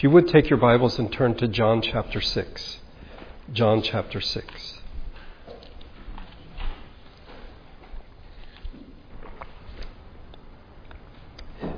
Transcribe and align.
If 0.00 0.04
you 0.04 0.10
would 0.12 0.28
take 0.28 0.48
your 0.48 0.56
Bibles 0.56 0.98
and 0.98 1.12
turn 1.12 1.34
to 1.34 1.46
John 1.46 1.82
chapter 1.82 2.22
6. 2.22 2.78
John 3.52 3.82
chapter 3.82 4.18
6. 4.18 4.78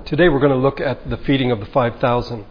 Today 0.04 0.29
we're 0.29 0.38
going 0.38 0.53
to 0.53 0.56
look 0.56 0.80
at 0.80 1.11
the 1.11 1.16
feeding 1.16 1.50
of 1.50 1.58
the 1.58 1.66
5,000. 1.66 2.45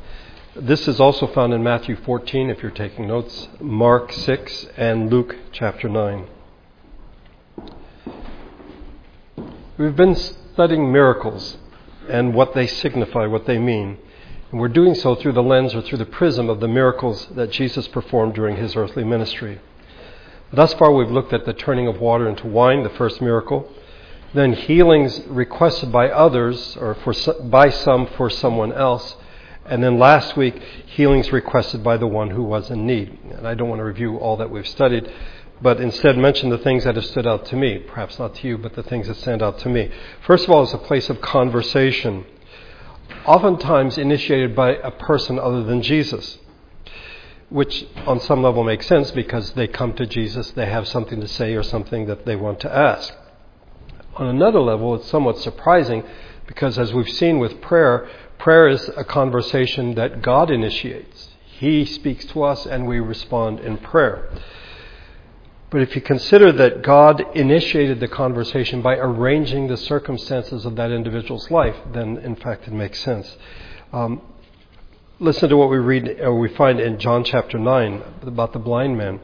This 0.57 0.89
is 0.89 0.99
also 0.99 1.26
found 1.28 1.54
in 1.54 1.63
Matthew 1.63 1.96
14, 1.96 2.49
if 2.49 2.62
you're 2.62 2.69
taking 2.69 3.08
notes, 3.08 3.47
Mark 3.62 4.12
6, 4.12 4.67
and 4.76 5.10
Luke 5.10 5.38
chapter 5.53 5.88
9. 5.88 6.28
We've 9.78 9.96
been 9.96 10.15
studying 10.15 10.92
miracles 10.92 11.56
and 12.10 12.33
what 12.33 12.56
they 12.56 12.67
signify, 12.67 13.26
what 13.28 13.46
they 13.46 13.58
mean. 13.58 13.99
And 14.52 14.60
we're 14.60 14.68
doing 14.68 14.96
so 14.96 15.15
through 15.15 15.31
the 15.31 15.44
lens 15.44 15.74
or 15.74 15.81
through 15.81 15.99
the 15.99 16.05
prism 16.05 16.49
of 16.49 16.59
the 16.59 16.68
miracles 16.68 17.28
that 17.32 17.52
Jesus 17.52 17.88
performed 17.88 18.34
during 18.34 18.58
his 18.58 18.76
earthly 18.76 19.05
ministry. 19.05 19.62
Thus 20.52 20.74
far, 20.74 20.91
we've 20.91 21.10
looked 21.10 21.32
at 21.32 21.46
the 21.46 21.54
turning 21.54 21.88
of 21.88 22.02
water 22.02 22.27
into 22.27 22.48
wine, 22.48 22.84
the 22.84 22.90
first 22.90 23.22
miracle, 23.22 23.72
then 24.34 24.52
healings 24.52 25.22
requested 25.27 25.90
by 25.91 26.10
others 26.10 26.76
or 26.76 26.96
for, 26.96 27.14
by 27.44 27.70
some 27.70 28.08
for 28.18 28.30
someone 28.30 28.74
else, 28.74 29.16
and 29.66 29.82
then 29.82 29.98
last 29.98 30.36
week, 30.36 30.62
healings 30.86 31.32
requested 31.32 31.82
by 31.82 31.96
the 31.96 32.08
one 32.08 32.32
who 32.32 32.44
was 32.44 32.70
in 32.70 32.86
need. 32.86 33.18
And 33.32 33.48
I 33.48 33.54
don't 33.54 33.70
want 33.70 33.80
to 33.80 33.86
review 33.86 34.18
all 34.18 34.36
that 34.38 34.49
we've 34.49 34.68
studied, 34.68 35.10
but 35.62 35.80
instead 35.80 36.18
mention 36.18 36.49
the 36.49 36.58
things 36.58 36.84
that 36.84 36.96
have 36.96 37.05
stood 37.05 37.26
out 37.27 37.46
to 37.46 37.55
me. 37.55 37.77
Perhaps 37.77 38.20
not 38.20 38.36
to 38.36 38.48
you, 38.48 38.58
but 38.58 38.74
the 38.74 38.84
things 38.84 39.08
that 39.08 39.16
stand 39.16 39.41
out 39.41 39.60
to 39.60 39.70
me. 39.70 39.91
First 40.26 40.44
of 40.44 40.49
all, 40.49 40.63
is 40.63 40.74
a 40.74 40.77
place 40.77 41.10
of 41.10 41.22
conversation 41.22 42.26
oftentimes 43.26 43.98
initiated 43.98 44.56
by 44.56 44.72
a 44.76 44.92
person 44.92 45.40
other 45.40 45.64
than 45.64 45.82
Jesus, 45.82 46.38
which 47.50 47.86
on 48.08 48.20
some 48.20 48.42
level 48.42 48.64
makes 48.64 48.88
sense 48.88 49.12
because 49.12 49.52
they 49.54 49.68
come 49.68 49.94
to 49.94 50.05
Jesus, 50.05 50.52
they 50.52 50.66
have 50.66 50.88
something 50.88 51.20
to 51.22 51.28
say 51.28 51.54
or 51.54 51.63
something 51.63 52.05
that 52.08 52.26
they 52.26 52.36
want 52.36 52.60
to 52.62 52.74
ask. 52.74 53.13
On 54.16 54.28
another 54.28 54.62
level, 54.62 54.96
it's 54.96 55.10
somewhat 55.10 55.38
surprising 55.38 56.04
because, 56.48 56.78
as 56.78 56.94
we've 56.94 57.10
seen 57.10 57.40
with 57.40 57.62
prayer, 57.62 58.10
prayer 58.38 58.68
is 58.68 58.90
a 58.98 59.04
conversation 59.04 59.96
that 59.96 60.22
God 60.22 60.50
initiates. 60.50 61.30
He 61.46 61.85
speaks 61.85 62.26
to 62.26 62.44
us 62.44 62.66
and 62.66 62.88
we 62.88 63.00
respond 63.00 63.60
in 63.60 63.78
prayer. 63.78 64.30
But 65.72 65.81
if 65.81 65.95
you 65.95 66.02
consider 66.02 66.52
that 66.52 66.81
God 66.81 67.23
initiated 67.33 68.02
the 68.02 68.09
conversation 68.09 68.81
by 68.81 68.97
arranging 68.97 69.67
the 69.67 69.78
circumstances 69.78 70.66
of 70.66 70.75
that 70.75 70.91
individual's 70.91 71.50
life, 71.50 71.78
then 71.94 72.17
in 72.17 72.36
fact 72.36 72.67
it 72.67 72.73
makes 72.73 73.00
sense. 73.00 73.38
Um, 73.94 74.22
listen 75.19 75.47
to 75.47 75.55
what 75.55 75.69
we 75.69 75.78
read 75.78 76.19
or 76.19 76.38
we 76.38 76.50
find 76.50 76.81
in 76.81 77.00
John 77.00 77.23
chapter 77.23 77.58
9 77.58 78.03
about 78.23 78.52
the 78.52 78.59
blind 78.59 78.97
man. 78.97 79.22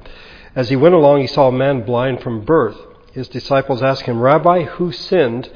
As 0.55 0.69
he 0.69 0.77
went 0.77 0.95
along, 0.95 1.19
he 1.19 1.27
saw 1.27 1.49
a 1.49 1.51
man 1.51 1.81
blind 1.81 2.23
from 2.23 2.45
birth. 2.45 2.77
His 3.11 3.27
disciples 3.27 3.83
asked 3.83 4.03
him, 4.03 4.21
Rabbi, 4.21 4.63
who 4.63 4.93
sinned 4.93 5.51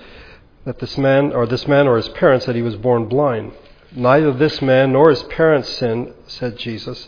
that 0.66 0.80
this 0.80 0.98
man 0.98 1.32
or 1.32 1.48
this 1.48 1.70
man 1.70 1.88
or 1.88 1.96
his 1.96 2.10
parents 2.10 2.46
that 2.48 2.56
he 2.58 2.62
was 2.62 2.76
born 2.76 3.08
blind? 3.08 3.54
Neither 3.94 4.34
this 4.34 4.62
man 4.62 4.92
nor 4.92 5.10
his 5.10 5.24
parents 5.24 5.70
sinned, 5.70 6.14
said 6.28 6.58
Jesus. 6.58 7.08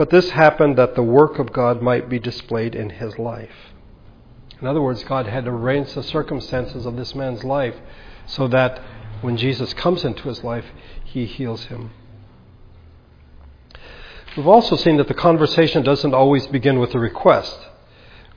But 0.00 0.08
this 0.08 0.30
happened 0.30 0.78
that 0.78 0.94
the 0.94 1.02
work 1.02 1.38
of 1.38 1.52
God 1.52 1.82
might 1.82 2.08
be 2.08 2.18
displayed 2.18 2.74
in 2.74 2.88
his 2.88 3.18
life. 3.18 3.74
In 4.58 4.66
other 4.66 4.80
words, 4.80 5.04
God 5.04 5.26
had 5.26 5.46
arranged 5.46 5.94
the 5.94 6.02
circumstances 6.02 6.86
of 6.86 6.96
this 6.96 7.14
man's 7.14 7.44
life 7.44 7.74
so 8.24 8.48
that 8.48 8.80
when 9.20 9.36
Jesus 9.36 9.74
comes 9.74 10.02
into 10.02 10.28
his 10.28 10.42
life, 10.42 10.64
he 11.04 11.26
heals 11.26 11.64
him. 11.64 11.90
We've 14.38 14.46
also 14.46 14.74
seen 14.74 14.96
that 14.96 15.08
the 15.08 15.12
conversation 15.12 15.82
doesn't 15.82 16.14
always 16.14 16.46
begin 16.46 16.78
with 16.78 16.94
a 16.94 16.98
request, 16.98 17.58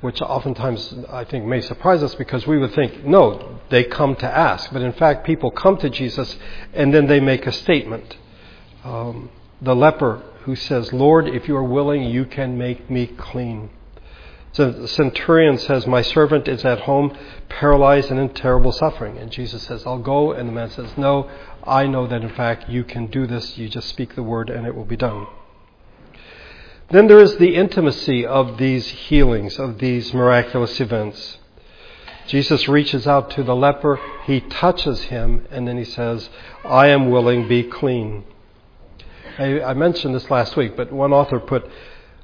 which 0.02 0.22
oftentimes 0.22 0.94
I 1.10 1.24
think 1.24 1.46
may 1.46 1.62
surprise 1.62 2.04
us 2.04 2.14
because 2.14 2.46
we 2.46 2.58
would 2.58 2.74
think, 2.74 3.06
no, 3.06 3.62
they 3.70 3.86
come 3.86 4.18
to 4.18 4.28
ask. 4.28 4.70
But 4.74 4.82
in 4.82 4.92
fact, 4.92 5.26
people 5.26 5.50
come 5.50 5.78
to 5.78 5.90
Jesus 5.90 6.38
and 6.74 6.94
then 6.94 7.08
they 7.08 7.22
make 7.22 7.48
a 7.48 7.54
statement. 7.54 8.18
Um, 8.84 9.30
the 9.64 9.76
leper 9.76 10.22
who 10.44 10.56
says, 10.56 10.92
Lord, 10.92 11.28
if 11.28 11.48
you 11.48 11.56
are 11.56 11.64
willing, 11.64 12.04
you 12.04 12.26
can 12.26 12.58
make 12.58 12.90
me 12.90 13.08
clean. 13.08 13.70
So 14.52 14.72
the 14.72 14.88
centurion 14.88 15.58
says, 15.58 15.88
My 15.88 16.04
servant 16.04 16.48
is 16.48 16.64
at 16.64 16.82
home, 16.82 17.18
paralyzed 17.50 18.12
and 18.12 18.20
in 18.20 18.30
terrible 18.30 18.72
suffering. 18.72 19.18
And 19.18 19.32
Jesus 19.32 19.64
says, 19.64 19.84
I'll 19.86 19.98
go. 19.98 20.32
And 20.32 20.48
the 20.48 20.54
man 20.54 20.70
says, 20.70 20.96
No, 20.96 21.30
I 21.64 21.88
know 21.88 22.06
that 22.06 22.22
in 22.22 22.30
fact 22.30 22.70
you 22.70 22.84
can 22.84 23.08
do 23.08 23.26
this. 23.26 23.58
You 23.58 23.68
just 23.68 23.90
speak 23.90 24.14
the 24.14 24.22
word 24.22 24.50
and 24.50 24.68
it 24.68 24.76
will 24.76 24.86
be 24.86 24.98
done. 24.98 25.26
Then 26.92 27.08
there 27.08 27.22
is 27.22 27.38
the 27.38 27.56
intimacy 27.56 28.26
of 28.26 28.58
these 28.58 28.88
healings, 28.88 29.58
of 29.58 29.80
these 29.80 30.14
miraculous 30.14 30.80
events. 30.80 31.40
Jesus 32.28 32.68
reaches 32.68 33.08
out 33.08 33.32
to 33.32 33.44
the 33.44 33.56
leper, 33.56 34.00
he 34.26 34.40
touches 34.40 35.04
him, 35.04 35.46
and 35.50 35.68
then 35.68 35.78
he 35.78 35.84
says, 35.84 36.30
I 36.64 36.88
am 36.88 37.10
willing, 37.10 37.48
be 37.48 37.64
clean. 37.64 38.24
I, 39.38 39.62
I 39.62 39.74
mentioned 39.74 40.14
this 40.14 40.30
last 40.30 40.56
week, 40.56 40.76
but 40.76 40.92
one 40.92 41.14
author 41.14 41.40
put, 41.40 41.70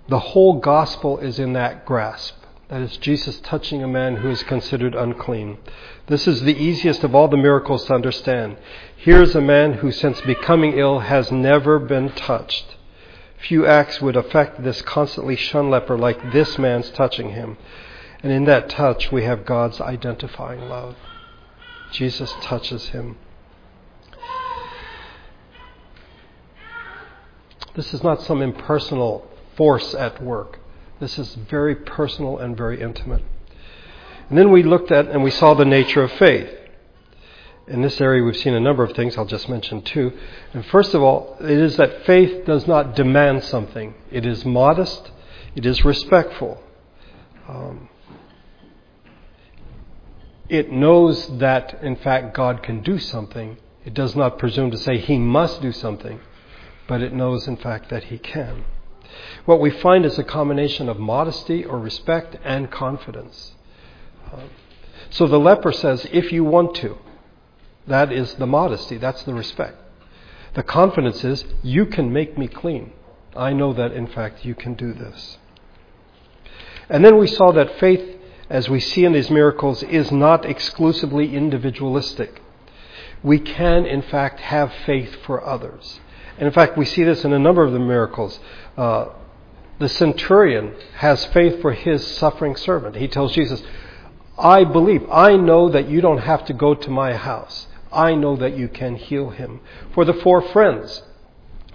the 0.07 0.19
whole 0.19 0.59
gospel 0.59 1.17
is 1.19 1.39
in 1.39 1.53
that 1.53 1.85
grasp. 1.85 2.35
That 2.69 2.81
is 2.81 2.97
Jesus 2.97 3.39
touching 3.39 3.81
a 3.81 3.87
man 3.87 4.17
who 4.17 4.29
is 4.29 4.43
considered 4.43 4.93
unclean. 4.93 5.57
This 6.05 6.27
is 6.27 6.41
the 6.41 6.55
easiest 6.55 7.03
of 7.03 7.15
all 7.15 7.27
the 7.27 7.37
miracles 7.37 7.85
to 7.85 7.95
understand. 7.95 8.57
Here 8.95 9.23
is 9.23 9.35
a 9.35 9.41
man 9.41 9.73
who, 9.73 9.91
since 9.91 10.21
becoming 10.21 10.77
ill, 10.77 10.99
has 10.99 11.31
never 11.31 11.79
been 11.79 12.11
touched. 12.11 12.75
Few 13.39 13.65
acts 13.65 14.01
would 14.01 14.15
affect 14.15 14.63
this 14.63 14.81
constantly 14.83 15.35
shunned 15.35 15.71
leper 15.71 15.97
like 15.97 16.31
this 16.31 16.59
man's 16.59 16.91
touching 16.91 17.29
him. 17.29 17.57
And 18.21 18.31
in 18.31 18.45
that 18.45 18.69
touch, 18.69 19.11
we 19.11 19.23
have 19.23 19.45
God's 19.45 19.81
identifying 19.81 20.69
love. 20.69 20.95
Jesus 21.91 22.33
touches 22.41 22.89
him. 22.89 23.17
This 27.75 27.93
is 27.93 28.03
not 28.03 28.21
some 28.21 28.41
impersonal 28.41 29.27
force 29.55 29.93
at 29.93 30.21
work. 30.23 30.59
This 30.99 31.17
is 31.17 31.35
very 31.35 31.75
personal 31.75 32.37
and 32.37 32.57
very 32.57 32.81
intimate. 32.81 33.23
And 34.29 34.37
then 34.37 34.51
we 34.51 34.63
looked 34.63 34.91
at 34.91 35.07
and 35.07 35.23
we 35.23 35.31
saw 35.31 35.53
the 35.53 35.65
nature 35.65 36.03
of 36.03 36.11
faith. 36.13 36.55
In 37.67 37.81
this 37.81 38.01
area, 38.01 38.23
we've 38.23 38.37
seen 38.37 38.55
a 38.55 38.59
number 38.59 38.83
of 38.83 38.93
things. 38.93 39.15
I'll 39.17 39.25
just 39.25 39.47
mention 39.47 39.81
two. 39.83 40.11
And 40.53 40.65
first 40.65 40.93
of 40.93 41.03
all, 41.03 41.37
it 41.39 41.51
is 41.51 41.77
that 41.77 42.05
faith 42.05 42.45
does 42.45 42.67
not 42.67 42.95
demand 42.95 43.43
something, 43.43 43.93
it 44.11 44.25
is 44.25 44.43
modest, 44.43 45.11
it 45.55 45.65
is 45.65 45.85
respectful. 45.85 46.61
Um, 47.47 47.89
it 50.47 50.71
knows 50.71 51.27
that, 51.37 51.83
in 51.83 51.95
fact, 51.95 52.33
God 52.33 52.63
can 52.63 52.81
do 52.81 52.97
something. 52.97 53.57
It 53.85 53.93
does 53.93 54.15
not 54.15 54.39
presume 54.39 54.71
to 54.71 54.77
say 54.77 54.97
He 54.97 55.19
must 55.19 55.61
do 55.61 55.71
something 55.71 56.19
but 56.89 57.01
it 57.03 57.13
knows, 57.13 57.47
in 57.47 57.55
fact, 57.55 57.89
that 57.91 58.05
He 58.05 58.17
can. 58.17 58.65
What 59.45 59.61
we 59.61 59.69
find 59.69 60.05
is 60.05 60.17
a 60.17 60.23
combination 60.23 60.89
of 60.89 60.97
modesty 60.97 61.63
or 61.63 61.77
respect 61.79 62.35
and 62.43 62.71
confidence. 62.71 63.53
Uh, 64.33 64.41
so 65.11 65.27
the 65.27 65.39
leper 65.39 65.71
says, 65.71 66.07
if 66.11 66.31
you 66.31 66.43
want 66.43 66.75
to, 66.77 66.97
that 67.87 68.11
is 68.11 68.33
the 68.35 68.47
modesty, 68.47 68.97
that's 68.97 69.23
the 69.23 69.35
respect. 69.35 69.77
The 70.55 70.63
confidence 70.63 71.23
is, 71.23 71.45
you 71.61 71.85
can 71.85 72.11
make 72.11 72.37
me 72.39 72.47
clean. 72.47 72.91
I 73.35 73.53
know 73.53 73.71
that, 73.73 73.91
in 73.91 74.07
fact, 74.07 74.43
you 74.43 74.55
can 74.55 74.73
do 74.73 74.91
this. 74.93 75.37
And 76.89 77.05
then 77.05 77.19
we 77.19 77.27
saw 77.27 77.51
that 77.51 77.79
faith, 77.79 78.17
as 78.49 78.67
we 78.67 78.79
see 78.79 79.05
in 79.05 79.13
these 79.13 79.29
miracles, 79.29 79.83
is 79.83 80.11
not 80.11 80.43
exclusively 80.43 81.35
individualistic. 81.35 82.41
We 83.21 83.39
can, 83.39 83.85
in 83.85 84.01
fact, 84.01 84.39
have 84.39 84.73
faith 84.87 85.15
for 85.23 85.45
others. 85.45 85.99
And 86.39 86.47
in 86.47 86.53
fact, 86.53 86.77
we 86.77 86.85
see 86.85 87.03
this 87.03 87.25
in 87.25 87.33
a 87.33 87.39
number 87.39 87.63
of 87.63 87.73
the 87.73 87.79
miracles. 87.79 88.39
Uh, 88.77 89.09
the 89.77 89.89
centurion 89.89 90.73
has 90.95 91.25
faith 91.27 91.61
for 91.61 91.73
his 91.73 92.05
suffering 92.05 92.55
servant. 92.55 92.95
He 92.95 93.09
tells 93.09 93.33
Jesus, 93.33 93.61
I 94.37 94.63
believe, 94.63 95.05
I 95.11 95.35
know 95.35 95.67
that 95.69 95.89
you 95.89 95.99
don't 95.99 96.19
have 96.19 96.45
to 96.45 96.53
go 96.53 96.73
to 96.75 96.89
my 96.89 97.13
house. 97.13 97.67
I 97.91 98.15
know 98.15 98.37
that 98.37 98.57
you 98.57 98.69
can 98.69 98.95
heal 98.95 99.31
him. 99.31 99.59
For 99.93 100.05
the 100.05 100.13
four 100.13 100.41
friends, 100.41 101.03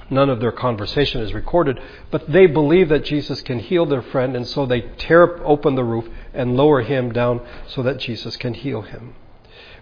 none 0.09 0.31
of 0.31 0.41
their 0.41 0.53
conversation 0.53 1.21
is 1.21 1.35
recorded, 1.35 1.79
but 2.11 2.33
they 2.33 2.47
believe 2.47 2.89
that 2.89 3.05
Jesus 3.05 3.43
can 3.43 3.59
heal 3.59 3.85
their 3.85 4.03
friend, 4.03 4.35
and 4.35 4.47
so 4.47 4.65
they 4.65 4.81
tear 4.81 5.47
open 5.47 5.75
the 5.75 5.85
roof 5.85 6.09
and 6.33 6.57
lower 6.57 6.81
him 6.81 7.13
down 7.13 7.41
so 7.69 7.83
that 7.83 7.99
Jesus 7.99 8.39
can 8.39 8.55
heal 8.55 8.81
him. 8.81 9.15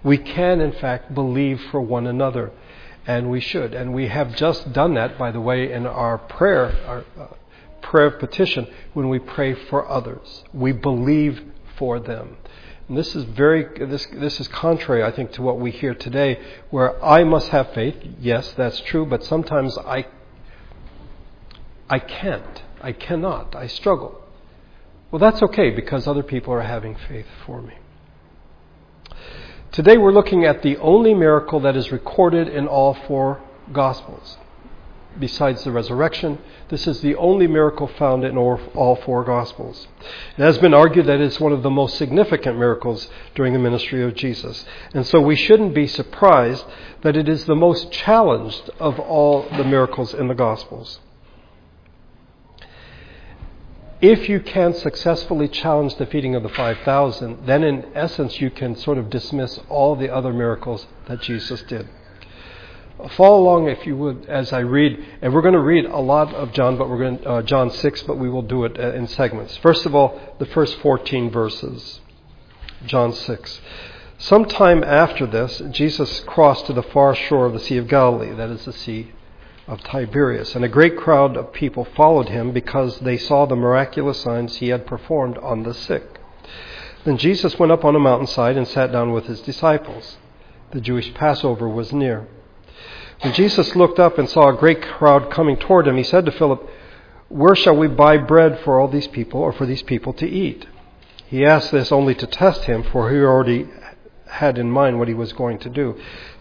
We 0.02 0.18
can, 0.18 0.60
in 0.60 0.72
fact, 0.72 1.14
believe 1.14 1.60
for 1.70 1.80
one 1.80 2.08
another 2.08 2.50
and 3.06 3.30
we 3.30 3.40
should. 3.40 3.74
And 3.74 3.92
we 3.92 4.08
have 4.08 4.36
just 4.36 4.72
done 4.72 4.94
that, 4.94 5.18
by 5.18 5.30
the 5.30 5.40
way, 5.40 5.72
in 5.72 5.86
our 5.86 6.18
prayer, 6.18 6.74
our 6.86 7.04
uh, 7.18 7.26
prayer 7.80 8.10
petition, 8.10 8.66
when 8.92 9.08
we 9.08 9.18
pray 9.18 9.54
for 9.54 9.88
others. 9.88 10.44
We 10.52 10.72
believe 10.72 11.42
for 11.76 11.98
them. 11.98 12.36
And 12.88 12.96
this 12.96 13.14
is 13.14 13.24
very 13.24 13.86
this 13.86 14.06
this 14.12 14.40
is 14.40 14.48
contrary, 14.48 15.02
I 15.02 15.10
think, 15.12 15.32
to 15.32 15.42
what 15.42 15.58
we 15.58 15.70
hear 15.70 15.94
today, 15.94 16.40
where 16.70 17.02
I 17.04 17.24
must 17.24 17.48
have 17.48 17.72
faith. 17.72 17.96
Yes, 18.20 18.52
that's 18.56 18.80
true, 18.80 19.06
but 19.06 19.24
sometimes 19.24 19.78
I 19.78 20.06
I 21.88 21.98
can't. 21.98 22.62
I 22.80 22.92
cannot. 22.92 23.54
I 23.54 23.66
struggle. 23.66 24.20
Well, 25.10 25.20
that's 25.20 25.42
okay 25.42 25.70
because 25.70 26.06
other 26.06 26.22
people 26.22 26.54
are 26.54 26.62
having 26.62 26.96
faith 26.96 27.26
for 27.46 27.60
me. 27.62 27.74
Today 29.72 29.96
we're 29.96 30.12
looking 30.12 30.44
at 30.44 30.60
the 30.60 30.76
only 30.76 31.14
miracle 31.14 31.58
that 31.60 31.76
is 31.76 31.90
recorded 31.90 32.46
in 32.46 32.68
all 32.68 32.92
four 32.92 33.40
Gospels. 33.72 34.36
Besides 35.18 35.64
the 35.64 35.72
resurrection, 35.72 36.40
this 36.68 36.86
is 36.86 37.00
the 37.00 37.16
only 37.16 37.46
miracle 37.46 37.86
found 37.86 38.22
in 38.22 38.36
all 38.36 38.96
four 38.96 39.24
Gospels. 39.24 39.88
It 40.36 40.42
has 40.42 40.58
been 40.58 40.74
argued 40.74 41.06
that 41.06 41.22
it's 41.22 41.40
one 41.40 41.52
of 41.52 41.62
the 41.62 41.70
most 41.70 41.96
significant 41.96 42.58
miracles 42.58 43.08
during 43.34 43.54
the 43.54 43.58
ministry 43.58 44.02
of 44.02 44.14
Jesus. 44.14 44.66
And 44.92 45.06
so 45.06 45.22
we 45.22 45.36
shouldn't 45.36 45.74
be 45.74 45.86
surprised 45.86 46.66
that 47.00 47.16
it 47.16 47.26
is 47.26 47.46
the 47.46 47.56
most 47.56 47.90
challenged 47.90 48.68
of 48.78 49.00
all 49.00 49.48
the 49.56 49.64
miracles 49.64 50.12
in 50.12 50.28
the 50.28 50.34
Gospels. 50.34 51.00
If 54.02 54.28
you 54.28 54.40
can 54.40 54.74
successfully 54.74 55.46
challenge 55.46 55.94
the 55.94 56.06
feeding 56.06 56.34
of 56.34 56.42
the 56.42 56.48
5,000, 56.48 57.46
then 57.46 57.62
in 57.62 57.86
essence 57.94 58.40
you 58.40 58.50
can 58.50 58.74
sort 58.74 58.98
of 58.98 59.08
dismiss 59.08 59.60
all 59.68 59.94
the 59.94 60.12
other 60.12 60.32
miracles 60.32 60.88
that 61.06 61.20
Jesus 61.20 61.62
did. 61.62 61.88
Follow 63.10 63.40
along, 63.40 63.68
if 63.68 63.86
you 63.86 63.96
would, 63.96 64.26
as 64.26 64.52
I 64.52 64.58
read, 64.58 64.98
and 65.22 65.32
we're 65.32 65.40
going 65.40 65.54
to 65.54 65.60
read 65.60 65.84
a 65.84 66.00
lot 66.00 66.34
of 66.34 66.52
John, 66.52 66.76
but 66.76 66.90
we're 66.90 66.98
going 66.98 67.24
uh, 67.24 67.42
John 67.42 67.70
6, 67.70 68.02
but 68.02 68.18
we 68.18 68.28
will 68.28 68.42
do 68.42 68.64
it 68.64 68.76
uh, 68.76 68.92
in 68.92 69.06
segments. 69.06 69.56
First 69.58 69.86
of 69.86 69.94
all, 69.94 70.20
the 70.40 70.46
first 70.46 70.80
14 70.80 71.30
verses, 71.30 72.00
John 72.84 73.12
6. 73.12 73.60
Sometime 74.18 74.82
after 74.82 75.28
this, 75.28 75.62
Jesus 75.70 76.24
crossed 76.26 76.66
to 76.66 76.72
the 76.72 76.82
far 76.82 77.14
shore 77.14 77.46
of 77.46 77.52
the 77.52 77.60
Sea 77.60 77.76
of 77.76 77.86
Galilee, 77.86 78.34
that 78.34 78.50
is 78.50 78.64
the 78.64 78.72
Sea 78.72 79.12
of 79.66 79.82
Tiberias, 79.82 80.54
and 80.54 80.64
a 80.64 80.68
great 80.68 80.96
crowd 80.96 81.36
of 81.36 81.52
people 81.52 81.84
followed 81.96 82.28
him 82.28 82.52
because 82.52 82.98
they 83.00 83.16
saw 83.16 83.46
the 83.46 83.56
miraculous 83.56 84.20
signs 84.20 84.56
he 84.56 84.68
had 84.68 84.86
performed 84.86 85.38
on 85.38 85.62
the 85.62 85.74
sick. 85.74 86.18
Then 87.04 87.16
Jesus 87.16 87.58
went 87.58 87.72
up 87.72 87.84
on 87.84 87.96
a 87.96 88.00
mountainside 88.00 88.56
and 88.56 88.66
sat 88.66 88.92
down 88.92 89.12
with 89.12 89.26
his 89.26 89.40
disciples. 89.40 90.16
The 90.72 90.80
Jewish 90.80 91.12
Passover 91.14 91.68
was 91.68 91.92
near. 91.92 92.26
When 93.20 93.32
Jesus 93.32 93.76
looked 93.76 93.98
up 93.98 94.18
and 94.18 94.28
saw 94.28 94.48
a 94.48 94.56
great 94.56 94.82
crowd 94.82 95.30
coming 95.30 95.56
toward 95.56 95.86
him, 95.86 95.96
he 95.96 96.02
said 96.02 96.24
to 96.26 96.32
Philip, 96.32 96.68
Where 97.28 97.54
shall 97.54 97.76
we 97.76 97.86
buy 97.86 98.16
bread 98.18 98.60
for 98.64 98.80
all 98.80 98.88
these 98.88 99.06
people 99.08 99.40
or 99.40 99.52
for 99.52 99.66
these 99.66 99.82
people 99.82 100.12
to 100.14 100.28
eat? 100.28 100.66
He 101.26 101.44
asked 101.44 101.70
this 101.70 101.92
only 101.92 102.14
to 102.16 102.26
test 102.26 102.64
him, 102.64 102.82
for 102.82 103.10
he 103.10 103.18
already 103.18 103.68
had 104.32 104.58
in 104.58 104.70
mind 104.70 104.98
what 104.98 105.08
he 105.08 105.14
was 105.14 105.32
going 105.32 105.58
to 105.58 105.70
do. 105.70 105.96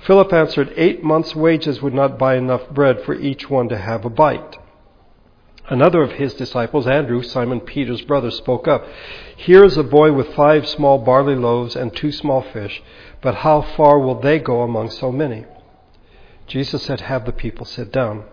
Philip 0.06 0.32
answered, 0.34 0.74
Eight 0.78 1.04
months' 1.04 1.36
wages 1.36 1.82
would 1.82 1.94
not 1.94 2.18
buy 2.18 2.36
enough 2.36 2.70
bread 2.70 3.04
for 3.04 3.14
each 3.14 3.50
one 3.50 3.70
to 3.70 3.78
have 3.78 4.06
a 4.06 4.10
bite. 4.10 4.58
Another 5.70 6.02
of 6.02 6.14
his 6.14 6.34
disciples, 6.34 6.88
Andrew, 6.88 7.22
Simon 7.22 7.62
Peter's 7.62 8.02
brother, 8.02 8.32
spoke 8.32 8.68
up. 8.68 8.86
Here 9.38 9.64
is 9.64 9.78
a 9.78 9.84
boy 9.84 10.12
with 10.12 10.34
five 10.34 10.68
small 10.68 10.98
barley 10.98 11.36
loaves 11.36 11.76
and 11.76 11.96
two 11.96 12.12
small 12.12 12.42
fish, 12.42 12.82
but 13.22 13.36
how 13.36 13.62
far 13.62 14.00
will 14.00 14.20
they 14.20 14.40
go 14.40 14.64
among 14.64 14.90
so 14.90 15.12
many? 15.12 15.46
Jesus 16.48 16.84
said, 16.84 17.02
Have 17.02 17.26
the 17.26 17.32
people 17.32 17.66
sit 17.66 17.92
down. 17.92 18.26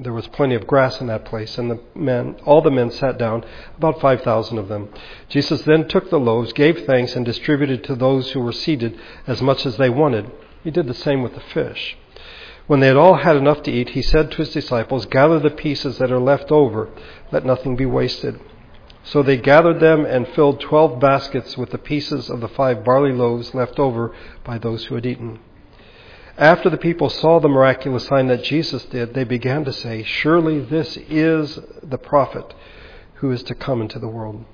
There 0.00 0.12
was 0.12 0.28
plenty 0.28 0.54
of 0.54 0.68
grass 0.68 1.00
in 1.00 1.08
that 1.08 1.24
place, 1.24 1.58
and 1.58 1.68
the 1.68 1.80
men, 1.92 2.36
all 2.44 2.62
the 2.62 2.70
men 2.70 2.92
sat 2.92 3.18
down, 3.18 3.44
about 3.76 4.00
5,000 4.00 4.56
of 4.56 4.68
them. 4.68 4.90
Jesus 5.28 5.62
then 5.62 5.88
took 5.88 6.08
the 6.08 6.20
loaves, 6.20 6.52
gave 6.52 6.86
thanks, 6.86 7.16
and 7.16 7.26
distributed 7.26 7.82
to 7.84 7.96
those 7.96 8.30
who 8.30 8.38
were 8.38 8.52
seated 8.52 8.96
as 9.26 9.42
much 9.42 9.66
as 9.66 9.76
they 9.76 9.90
wanted. 9.90 10.30
He 10.62 10.70
did 10.70 10.86
the 10.86 10.94
same 10.94 11.24
with 11.24 11.34
the 11.34 11.40
fish. 11.40 11.96
When 12.68 12.78
they 12.78 12.86
had 12.86 12.96
all 12.96 13.14
had 13.14 13.34
enough 13.34 13.64
to 13.64 13.72
eat, 13.72 13.90
he 13.90 14.02
said 14.02 14.30
to 14.30 14.36
his 14.36 14.52
disciples, 14.52 15.06
Gather 15.06 15.40
the 15.40 15.50
pieces 15.50 15.98
that 15.98 16.12
are 16.12 16.20
left 16.20 16.52
over, 16.52 16.90
let 17.32 17.44
nothing 17.44 17.74
be 17.74 17.86
wasted. 17.86 18.38
So 19.02 19.24
they 19.24 19.36
gathered 19.36 19.80
them 19.80 20.04
and 20.04 20.28
filled 20.28 20.60
twelve 20.60 21.00
baskets 21.00 21.56
with 21.56 21.70
the 21.70 21.78
pieces 21.78 22.30
of 22.30 22.40
the 22.40 22.48
five 22.48 22.84
barley 22.84 23.12
loaves 23.12 23.52
left 23.52 23.80
over 23.80 24.14
by 24.44 24.58
those 24.58 24.84
who 24.84 24.94
had 24.94 25.06
eaten. 25.06 25.40
After 26.38 26.70
the 26.70 26.76
people 26.76 27.10
saw 27.10 27.40
the 27.40 27.48
miraculous 27.48 28.06
sign 28.06 28.28
that 28.28 28.44
Jesus 28.44 28.84
did, 28.84 29.12
they 29.12 29.24
began 29.24 29.64
to 29.64 29.72
say, 29.72 30.04
Surely 30.04 30.60
this 30.60 30.96
is 30.96 31.58
the 31.82 31.98
prophet 31.98 32.54
who 33.14 33.32
is 33.32 33.42
to 33.42 33.56
come 33.56 33.82
into 33.82 33.98
the 33.98 34.06
world. 34.06 34.44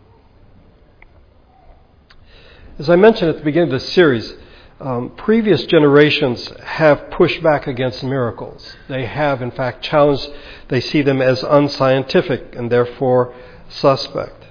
As 2.78 2.88
I 2.88 2.96
mentioned 2.96 3.28
at 3.28 3.36
the 3.36 3.44
beginning 3.44 3.68
of 3.68 3.80
this 3.80 3.92
series, 3.92 4.34
um, 4.80 5.10
previous 5.10 5.66
generations 5.66 6.50
have 6.64 7.10
pushed 7.10 7.42
back 7.42 7.66
against 7.66 8.02
miracles. 8.02 8.76
They 8.88 9.04
have, 9.04 9.42
in 9.42 9.50
fact, 9.50 9.84
challenged, 9.84 10.28
they 10.68 10.80
see 10.80 11.02
them 11.02 11.20
as 11.20 11.42
unscientific 11.42 12.54
and 12.56 12.72
therefore 12.72 13.34
suspect. 13.68 14.46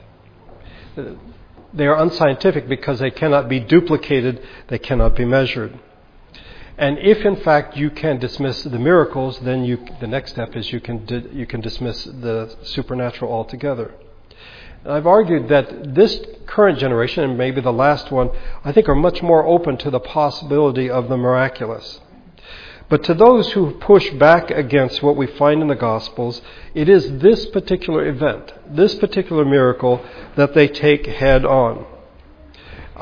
They 1.73 1.87
are 1.87 1.99
unscientific 1.99 2.69
because 2.69 2.99
they 2.99 3.11
cannot 3.11 3.49
be 3.49 3.59
duplicated, 3.59 4.39
they 4.67 4.77
cannot 4.77 5.15
be 5.15 5.25
measured. 5.25 5.79
And 6.77 6.97
if 6.99 7.23
in 7.23 7.35
fact 7.37 7.77
you 7.77 7.89
can 7.91 8.17
dismiss 8.19 8.63
the 8.63 8.79
miracles, 8.79 9.39
then 9.41 9.63
you, 9.63 9.85
the 9.99 10.07
next 10.07 10.31
step 10.31 10.55
is 10.55 10.71
you 10.71 10.79
can, 10.79 11.05
di- 11.05 11.29
you 11.31 11.45
can 11.45 11.61
dismiss 11.61 12.03
the 12.03 12.55
supernatural 12.63 13.31
altogether. 13.31 13.93
And 14.83 14.91
I've 14.91 15.07
argued 15.07 15.47
that 15.49 15.93
this 15.93 16.19
current 16.45 16.79
generation, 16.79 17.23
and 17.23 17.37
maybe 17.37 17.61
the 17.61 17.71
last 17.71 18.11
one, 18.11 18.31
I 18.65 18.71
think 18.71 18.89
are 18.89 18.95
much 18.95 19.21
more 19.21 19.45
open 19.45 19.77
to 19.77 19.89
the 19.89 19.99
possibility 19.99 20.89
of 20.89 21.09
the 21.09 21.17
miraculous. 21.17 22.01
But 22.89 23.03
to 23.05 23.13
those 23.13 23.51
who 23.53 23.71
push 23.71 24.09
back 24.11 24.51
against 24.51 25.01
what 25.01 25.15
we 25.15 25.25
find 25.25 25.61
in 25.61 25.67
the 25.67 25.75
Gospels, 25.75 26.41
it 26.73 26.89
is 26.89 27.19
this 27.19 27.45
particular 27.47 28.05
event, 28.07 28.51
this 28.67 28.95
particular 28.95 29.45
miracle, 29.45 30.03
that 30.35 30.53
they 30.53 30.67
take 30.67 31.05
head 31.05 31.45
on. 31.45 31.85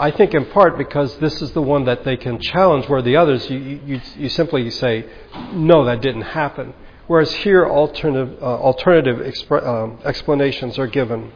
I 0.01 0.09
think 0.09 0.33
in 0.33 0.45
part 0.45 0.79
because 0.79 1.15
this 1.19 1.43
is 1.43 1.51
the 1.51 1.61
one 1.61 1.85
that 1.85 2.03
they 2.03 2.17
can 2.17 2.39
challenge, 2.39 2.89
where 2.89 3.03
the 3.03 3.17
others, 3.17 3.47
you, 3.51 3.79
you, 3.85 4.01
you 4.17 4.29
simply 4.29 4.67
say, 4.71 5.05
no, 5.53 5.85
that 5.85 6.01
didn't 6.01 6.23
happen. 6.23 6.73
Whereas 7.05 7.31
here, 7.31 7.67
alternative, 7.67 8.41
uh, 8.41 8.45
alternative 8.45 9.21
um, 9.51 9.99
explanations 10.03 10.79
are 10.79 10.87
given. 10.87 11.31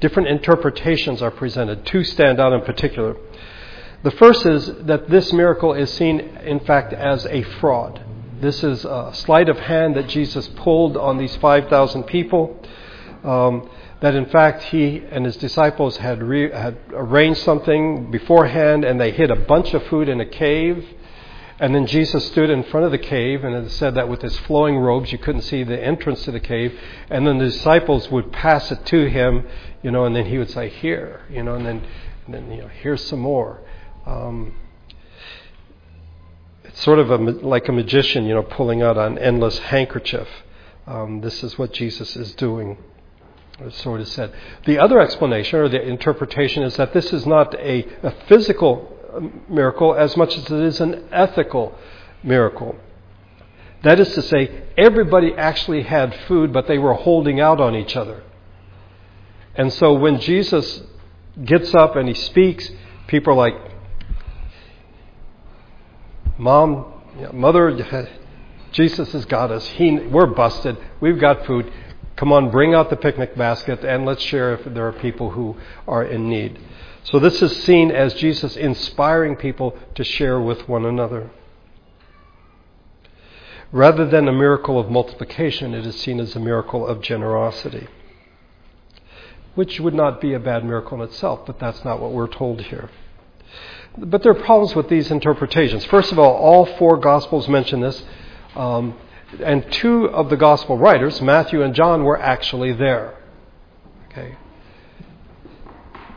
Different 0.00 0.30
interpretations 0.30 1.20
are 1.20 1.30
presented. 1.30 1.84
Two 1.84 2.04
stand 2.04 2.40
out 2.40 2.54
in 2.54 2.62
particular. 2.62 3.16
The 4.02 4.12
first 4.12 4.46
is 4.46 4.72
that 4.86 5.10
this 5.10 5.30
miracle 5.34 5.74
is 5.74 5.92
seen, 5.92 6.20
in 6.20 6.60
fact, 6.60 6.94
as 6.94 7.26
a 7.26 7.42
fraud. 7.42 8.02
This 8.40 8.64
is 8.64 8.86
a 8.86 9.10
sleight 9.12 9.50
of 9.50 9.58
hand 9.58 9.94
that 9.96 10.08
Jesus 10.08 10.48
pulled 10.56 10.96
on 10.96 11.18
these 11.18 11.36
5,000 11.36 12.04
people. 12.04 12.58
Um, 13.24 13.68
that 14.00 14.14
in 14.14 14.26
fact 14.26 14.62
he 14.64 15.02
and 15.10 15.24
his 15.24 15.36
disciples 15.36 15.96
had, 15.96 16.22
re- 16.22 16.52
had 16.52 16.78
arranged 16.92 17.42
something 17.42 18.10
beforehand 18.10 18.84
and 18.84 19.00
they 19.00 19.10
hid 19.10 19.30
a 19.30 19.36
bunch 19.36 19.74
of 19.74 19.84
food 19.86 20.08
in 20.08 20.20
a 20.20 20.26
cave. 20.26 20.86
And 21.60 21.74
then 21.74 21.86
Jesus 21.86 22.24
stood 22.26 22.50
in 22.50 22.62
front 22.62 22.86
of 22.86 22.92
the 22.92 22.98
cave 22.98 23.42
and 23.42 23.54
it 23.54 23.70
said 23.72 23.96
that 23.96 24.08
with 24.08 24.22
his 24.22 24.38
flowing 24.40 24.76
robes 24.76 25.10
you 25.10 25.18
couldn't 25.18 25.42
see 25.42 25.64
the 25.64 25.82
entrance 25.82 26.22
to 26.24 26.30
the 26.30 26.38
cave. 26.38 26.78
And 27.10 27.26
then 27.26 27.38
the 27.38 27.46
disciples 27.46 28.08
would 28.10 28.32
pass 28.32 28.70
it 28.70 28.86
to 28.86 29.10
him, 29.10 29.48
you 29.82 29.90
know, 29.90 30.04
and 30.04 30.14
then 30.14 30.26
he 30.26 30.38
would 30.38 30.50
say, 30.50 30.68
Here, 30.68 31.22
you 31.28 31.42
know, 31.42 31.56
and 31.56 31.66
then, 31.66 31.84
and 32.26 32.34
then 32.34 32.52
you 32.52 32.62
know, 32.62 32.68
here's 32.68 33.04
some 33.04 33.18
more. 33.18 33.60
Um, 34.06 34.54
it's 36.62 36.80
sort 36.80 37.00
of 37.00 37.10
a, 37.10 37.16
like 37.16 37.68
a 37.68 37.72
magician, 37.72 38.26
you 38.26 38.34
know, 38.34 38.44
pulling 38.44 38.80
out 38.80 38.96
an 38.96 39.18
endless 39.18 39.58
handkerchief. 39.58 40.28
Um, 40.86 41.20
this 41.22 41.42
is 41.42 41.58
what 41.58 41.72
Jesus 41.72 42.14
is 42.14 42.36
doing 42.36 42.78
so 43.70 43.96
it 43.96 44.02
is 44.02 44.12
said. 44.12 44.32
The 44.66 44.78
other 44.78 45.00
explanation 45.00 45.58
or 45.58 45.68
the 45.68 45.82
interpretation 45.82 46.62
is 46.62 46.76
that 46.76 46.92
this 46.92 47.12
is 47.12 47.26
not 47.26 47.54
a, 47.54 47.86
a 48.02 48.10
physical 48.28 48.96
um, 49.12 49.42
miracle 49.48 49.94
as 49.94 50.16
much 50.16 50.36
as 50.36 50.44
it 50.44 50.60
is 50.60 50.80
an 50.80 51.08
ethical 51.10 51.76
miracle. 52.22 52.76
That 53.82 54.00
is 54.00 54.12
to 54.14 54.22
say, 54.22 54.64
everybody 54.76 55.34
actually 55.34 55.82
had 55.82 56.14
food, 56.26 56.52
but 56.52 56.66
they 56.66 56.78
were 56.78 56.94
holding 56.94 57.40
out 57.40 57.60
on 57.60 57.74
each 57.74 57.96
other. 57.96 58.22
And 59.54 59.72
so 59.72 59.92
when 59.94 60.20
Jesus 60.20 60.82
gets 61.44 61.74
up 61.74 61.96
and 61.96 62.08
he 62.08 62.14
speaks, 62.14 62.70
people 63.06 63.32
are 63.32 63.36
like, 63.36 63.54
Mom, 66.38 66.92
Mother, 67.32 68.08
Jesus 68.72 69.12
has 69.12 69.24
got 69.24 69.50
us. 69.50 69.66
He, 69.66 69.98
we're 69.98 70.26
busted. 70.26 70.76
We've 71.00 71.18
got 71.18 71.46
food. 71.46 71.72
Come 72.18 72.32
on, 72.32 72.50
bring 72.50 72.74
out 72.74 72.90
the 72.90 72.96
picnic 72.96 73.36
basket 73.36 73.84
and 73.84 74.04
let's 74.04 74.22
share 74.22 74.52
if 74.54 74.64
there 74.74 74.88
are 74.88 74.92
people 74.92 75.30
who 75.30 75.56
are 75.86 76.02
in 76.02 76.28
need. 76.28 76.58
So 77.04 77.20
this 77.20 77.40
is 77.40 77.62
seen 77.62 77.92
as 77.92 78.12
Jesus 78.14 78.56
inspiring 78.56 79.36
people 79.36 79.78
to 79.94 80.02
share 80.02 80.40
with 80.40 80.68
one 80.68 80.84
another. 80.84 81.30
Rather 83.70 84.04
than 84.04 84.26
a 84.26 84.32
miracle 84.32 84.80
of 84.80 84.90
multiplication, 84.90 85.74
it 85.74 85.86
is 85.86 85.94
seen 86.00 86.18
as 86.18 86.34
a 86.34 86.40
miracle 86.40 86.84
of 86.84 87.02
generosity, 87.02 87.86
which 89.54 89.78
would 89.78 89.94
not 89.94 90.20
be 90.20 90.34
a 90.34 90.40
bad 90.40 90.64
miracle 90.64 91.00
in 91.00 91.08
itself, 91.08 91.46
but 91.46 91.60
that's 91.60 91.84
not 91.84 92.00
what 92.00 92.10
we're 92.10 92.26
told 92.26 92.62
here. 92.62 92.90
But 93.96 94.24
there 94.24 94.32
are 94.32 94.42
problems 94.42 94.74
with 94.74 94.88
these 94.88 95.12
interpretations. 95.12 95.84
First 95.84 96.10
of 96.10 96.18
all, 96.18 96.34
all 96.34 96.66
four 96.66 96.96
Gospels 96.96 97.48
mention 97.48 97.78
this. 97.78 98.02
Um, 98.56 98.96
And 99.42 99.70
two 99.70 100.08
of 100.08 100.30
the 100.30 100.36
gospel 100.36 100.78
writers, 100.78 101.20
Matthew 101.20 101.62
and 101.62 101.74
John, 101.74 102.04
were 102.04 102.20
actually 102.20 102.72
there. 102.72 103.14
Okay. 104.10 104.36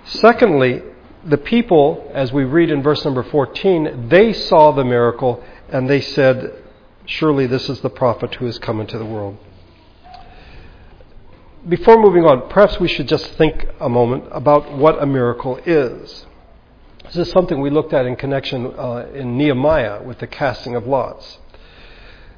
Secondly, 0.06 0.82
the 1.25 1.38
people, 1.38 2.10
as 2.13 2.32
we 2.32 2.44
read 2.44 2.72
in 2.72 2.82
verse 2.82 3.03
number 3.06 3.24
14, 3.24 4.08
they 4.10 4.34
saw 4.34 4.72
the 4.72 4.84
miracle 4.84 5.44
and 5.70 5.89
they 5.89 6.01
said, 6.01 6.53
Surely 7.06 7.48
this 7.48 7.70
is 7.70 7.82
the 7.82 7.89
prophet 7.89 8.36
who 8.36 8.46
has 8.46 8.58
come 8.60 8.80
into 8.80 8.98
the 8.98 9.06
world. 9.06 9.38
Before 11.68 12.01
moving 12.01 12.25
on, 12.25 12.50
perhaps 12.50 12.80
we 12.80 12.88
should 12.88 13.08
just 13.08 13.25
think 13.34 13.68
a 13.80 13.89
moment 13.89 14.25
about 14.32 14.75
what 14.75 15.01
a 15.01 15.06
miracle 15.06 15.58
is. 15.65 16.25
This 17.06 17.27
is 17.27 17.32
something 17.32 17.60
we 17.60 17.70
looked 17.70 17.94
at 17.94 18.06
in 18.06 18.15
connection 18.15 18.68
uh, 18.77 19.08
in 19.13 19.38
Nehemiah 19.38 20.01
with 20.01 20.20
the 20.20 20.27
casting 20.27 20.75
of 20.75 20.88
lots. 20.88 21.39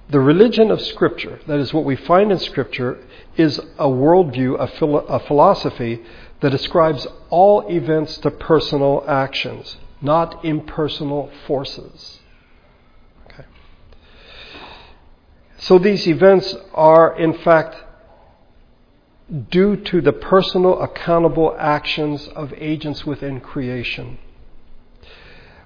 The 0.10 0.20
religion 0.20 0.70
of 0.70 0.82
Scripture, 0.82 1.40
that 1.48 1.60
is 1.60 1.74
what 1.74 1.86
we 1.86 1.96
find 1.96 2.32
in 2.32 2.40
Scripture, 2.40 3.00
is 3.38 3.60
a 3.80 3.88
worldview, 3.88 4.60
a, 4.60 4.68
philo- 4.68 5.06
a 5.06 5.20
philosophy 5.20 6.02
that 6.42 6.54
ascribes 6.54 7.08
all 7.30 7.68
events 7.70 8.18
to 8.20 8.30
personal 8.30 9.04
actions, 9.08 9.78
not 10.02 10.44
impersonal 10.44 11.32
forces. 11.48 12.20
Okay. 13.28 13.46
So 15.58 15.80
these 15.80 16.06
events 16.06 16.54
are, 16.74 17.18
in 17.18 17.34
fact, 17.40 17.78
due 19.50 19.78
to 19.78 20.02
the 20.02 20.12
personal, 20.12 20.82
accountable 20.82 21.56
actions 21.58 22.28
of 22.36 22.54
agents 22.58 23.06
within 23.06 23.40
creation. 23.40 24.18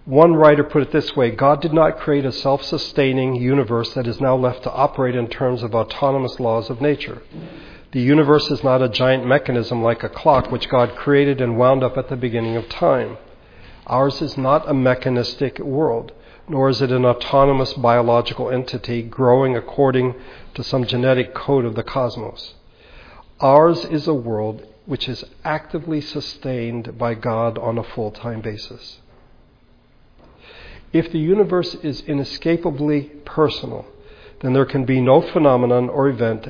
One 0.07 0.37
writer 0.37 0.63
put 0.63 0.83
it 0.83 0.93
this 0.93 1.17
way 1.17 1.31
God 1.31 1.61
did 1.61 1.73
not 1.73 1.99
create 1.99 2.23
a 2.23 2.31
self 2.31 2.63
sustaining 2.63 3.35
universe 3.35 3.93
that 3.93 4.07
is 4.07 4.21
now 4.21 4.37
left 4.37 4.63
to 4.63 4.71
operate 4.71 5.15
in 5.15 5.27
terms 5.27 5.63
of 5.63 5.75
autonomous 5.75 6.39
laws 6.39 6.69
of 6.69 6.79
nature. 6.79 7.23
The 7.91 7.99
universe 7.99 8.49
is 8.49 8.63
not 8.63 8.81
a 8.81 8.87
giant 8.87 9.25
mechanism 9.27 9.83
like 9.83 10.03
a 10.03 10.09
clock 10.09 10.49
which 10.49 10.69
God 10.69 10.95
created 10.95 11.41
and 11.41 11.57
wound 11.57 11.83
up 11.83 11.97
at 11.97 12.07
the 12.07 12.15
beginning 12.15 12.55
of 12.55 12.69
time. 12.69 13.17
Ours 13.85 14.21
is 14.21 14.37
not 14.37 14.69
a 14.69 14.73
mechanistic 14.73 15.59
world, 15.59 16.13
nor 16.47 16.69
is 16.69 16.81
it 16.81 16.93
an 16.93 17.03
autonomous 17.03 17.73
biological 17.73 18.49
entity 18.49 19.01
growing 19.01 19.57
according 19.57 20.15
to 20.53 20.63
some 20.63 20.85
genetic 20.85 21.33
code 21.33 21.65
of 21.65 21.75
the 21.75 21.83
cosmos. 21.83 22.53
Ours 23.41 23.83
is 23.83 24.07
a 24.07 24.13
world 24.13 24.65
which 24.85 25.09
is 25.09 25.25
actively 25.43 25.99
sustained 25.99 26.97
by 26.97 27.13
God 27.13 27.57
on 27.57 27.77
a 27.77 27.83
full 27.83 28.11
time 28.11 28.39
basis. 28.39 28.99
If 30.97 31.11
the 31.11 31.19
universe 31.19 31.75
is 31.75 32.01
inescapably 32.07 33.01
personal, 33.23 33.85
then 34.39 34.53
there 34.53 34.65
can 34.65 34.83
be 34.83 34.99
no 34.99 35.21
phenomenon 35.21 35.89
or 35.89 36.09
event 36.09 36.47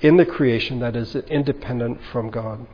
in 0.00 0.16
the 0.16 0.26
creation 0.26 0.80
that 0.80 0.96
is 0.96 1.14
independent 1.14 2.00
from 2.10 2.30
God. 2.30 2.66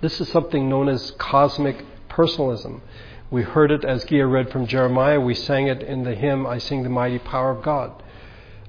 This 0.00 0.20
is 0.20 0.28
something 0.28 0.68
known 0.68 0.88
as 0.88 1.12
cosmic 1.12 1.84
personalism. 2.08 2.82
We 3.30 3.42
heard 3.42 3.70
it 3.70 3.84
as 3.84 4.04
Gia 4.04 4.26
read 4.26 4.50
from 4.50 4.66
Jeremiah. 4.66 5.20
We 5.20 5.34
sang 5.34 5.68
it 5.68 5.84
in 5.84 6.02
the 6.02 6.16
hymn, 6.16 6.48
I 6.48 6.58
Sing 6.58 6.82
the 6.82 6.88
Mighty 6.88 7.20
Power 7.20 7.52
of 7.52 7.62
God. 7.62 8.02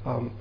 Um, 0.06 0.34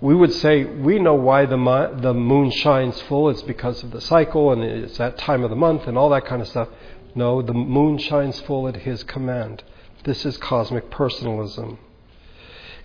we 0.00 0.14
would 0.14 0.32
say 0.34 0.62
we 0.64 1.00
know 1.00 1.14
why 1.14 1.46
the, 1.46 1.56
the 2.00 2.14
moon 2.14 2.52
shines 2.52 3.00
full. 3.02 3.28
It's 3.30 3.42
because 3.42 3.82
of 3.82 3.90
the 3.90 4.00
cycle 4.00 4.52
and 4.52 4.62
it's 4.62 4.98
that 4.98 5.18
time 5.18 5.42
of 5.42 5.50
the 5.50 5.56
month 5.56 5.88
and 5.88 5.98
all 5.98 6.10
that 6.10 6.26
kind 6.26 6.40
of 6.40 6.46
stuff. 6.46 6.68
No, 7.16 7.40
the 7.40 7.54
moon 7.54 7.96
shines 7.98 8.38
full 8.40 8.68
at 8.68 8.76
His 8.76 9.02
command. 9.02 9.64
This 10.04 10.24
is 10.24 10.36
cosmic 10.36 10.90
personalism. 10.90 11.78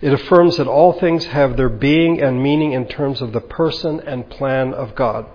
It 0.00 0.12
affirms 0.12 0.56
that 0.56 0.66
all 0.66 0.94
things 0.94 1.26
have 1.26 1.56
their 1.56 1.68
being 1.68 2.20
and 2.20 2.42
meaning 2.42 2.72
in 2.72 2.88
terms 2.88 3.22
of 3.22 3.32
the 3.32 3.40
person 3.40 4.00
and 4.00 4.28
plan 4.28 4.74
of 4.74 4.96
God. 4.96 5.26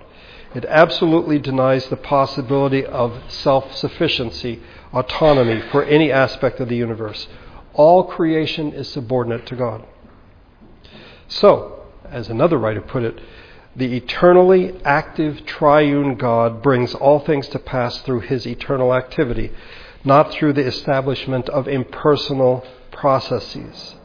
It 0.56 0.66
absolutely 0.66 1.40
denies 1.40 1.88
the 1.88 1.96
possibility 1.96 2.86
of 2.86 3.22
self 3.30 3.76
sufficiency, 3.76 4.62
autonomy 4.92 5.62
for 5.72 5.84
any 5.84 6.12
aspect 6.12 6.60
of 6.60 6.68
the 6.68 6.76
universe. 6.76 7.28
All 7.74 8.04
creation 8.04 8.74
is 8.74 8.90
subordinate 8.90 9.46
to 9.46 9.56
God. 9.56 9.86
So, 11.28 11.84
as 12.10 12.30
another 12.30 12.58
writer 12.58 12.82
put 12.82 13.04
it, 13.04 13.20
the 13.78 13.96
eternally 13.96 14.74
active 14.84 15.46
triune 15.46 16.16
God 16.16 16.64
brings 16.64 16.96
all 16.96 17.20
things 17.20 17.48
to 17.50 17.60
pass 17.60 18.00
through 18.00 18.22
his 18.22 18.48
eternal 18.48 18.92
activity, 18.94 19.52
not 20.04 20.32
through 20.32 20.54
the 20.54 20.66
establishment 20.66 21.48
of 21.50 21.68
impersonal 21.68 22.66
processes. 22.92 23.96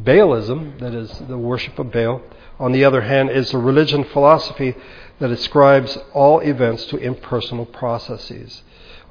Baalism, 0.00 0.78
that 0.78 0.94
is 0.94 1.10
the 1.28 1.36
worship 1.36 1.76
of 1.80 1.90
Baal, 1.90 2.22
on 2.60 2.70
the 2.70 2.84
other 2.84 3.00
hand, 3.00 3.30
is 3.30 3.52
a 3.52 3.58
religion 3.58 4.04
philosophy 4.04 4.76
that 5.18 5.30
ascribes 5.30 5.98
all 6.14 6.38
events 6.40 6.84
to 6.86 6.96
impersonal 6.96 7.66
processes 7.66 8.62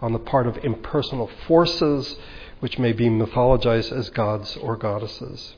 on 0.01 0.13
the 0.13 0.19
part 0.19 0.47
of 0.47 0.63
impersonal 0.63 1.29
forces 1.45 2.15
which 2.61 2.79
may 2.79 2.93
be 2.93 3.09
mythologized 3.09 3.91
as 3.91 4.09
gods 4.11 4.55
or 4.57 4.77
goddesses. 4.77 5.55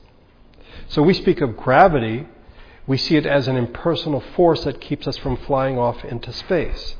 So 0.88 1.02
we 1.02 1.14
speak 1.14 1.40
of 1.40 1.56
gravity, 1.56 2.26
we 2.88 2.96
see 2.96 3.16
it 3.16 3.26
as 3.26 3.46
an 3.46 3.56
impersonal 3.56 4.20
force 4.34 4.64
that 4.64 4.80
keeps 4.80 5.06
us 5.06 5.18
from 5.18 5.36
flying 5.36 5.78
off 5.78 6.02
into 6.04 6.32
space. 6.32 6.96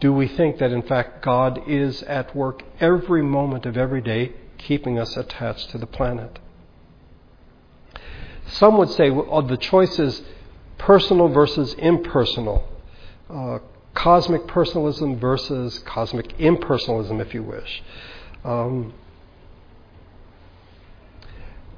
Do 0.00 0.12
we 0.12 0.26
think 0.26 0.58
that 0.58 0.72
in 0.72 0.82
fact 0.82 1.22
God 1.22 1.62
is 1.68 2.02
at 2.02 2.34
work 2.34 2.64
every 2.80 3.22
moment 3.22 3.64
of 3.64 3.76
every 3.76 4.02
day, 4.02 4.32
keeping 4.58 4.98
us 4.98 5.16
attached 5.16 5.70
to 5.70 5.78
the 5.78 5.86
planet? 5.86 6.40
Some 8.48 8.76
would 8.78 8.90
say 8.90 9.10
well, 9.10 9.42
the 9.42 9.56
choice 9.56 10.00
is 10.00 10.22
personal 10.78 11.28
versus 11.28 11.74
impersonal, 11.74 12.68
uh, 13.30 13.60
cosmic 13.94 14.48
personalism 14.48 15.16
versus 15.16 15.78
cosmic 15.86 16.36
impersonalism, 16.38 17.20
if 17.20 17.32
you 17.32 17.44
wish. 17.44 17.84
Um, 18.44 18.94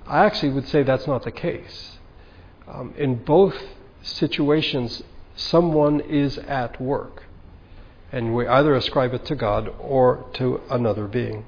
I 0.06 0.24
actually 0.24 0.52
would 0.52 0.68
say 0.68 0.82
that's 0.82 1.06
not 1.06 1.24
the 1.24 1.30
case. 1.30 1.98
Um, 2.66 2.94
in 2.96 3.16
both 3.16 3.54
situations, 4.02 5.02
someone 5.36 6.00
is 6.00 6.38
at 6.38 6.80
work, 6.80 7.24
and 8.10 8.34
we 8.34 8.46
either 8.46 8.74
ascribe 8.74 9.12
it 9.12 9.24
to 9.26 9.34
God 9.34 9.68
or 9.78 10.26
to 10.34 10.60
another 10.70 11.06
being. 11.06 11.44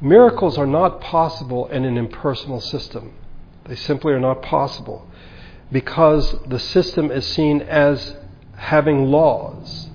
Miracles 0.00 0.56
are 0.56 0.66
not 0.66 1.00
possible 1.00 1.66
in 1.66 1.84
an 1.84 1.98
impersonal 1.98 2.60
system. 2.60 3.12
They 3.64 3.74
simply 3.74 4.12
are 4.12 4.20
not 4.20 4.42
possible 4.42 5.06
because 5.70 6.34
the 6.46 6.58
system 6.58 7.10
is 7.10 7.26
seen 7.26 7.60
as 7.62 8.16
having 8.56 9.06
laws. 9.10 9.88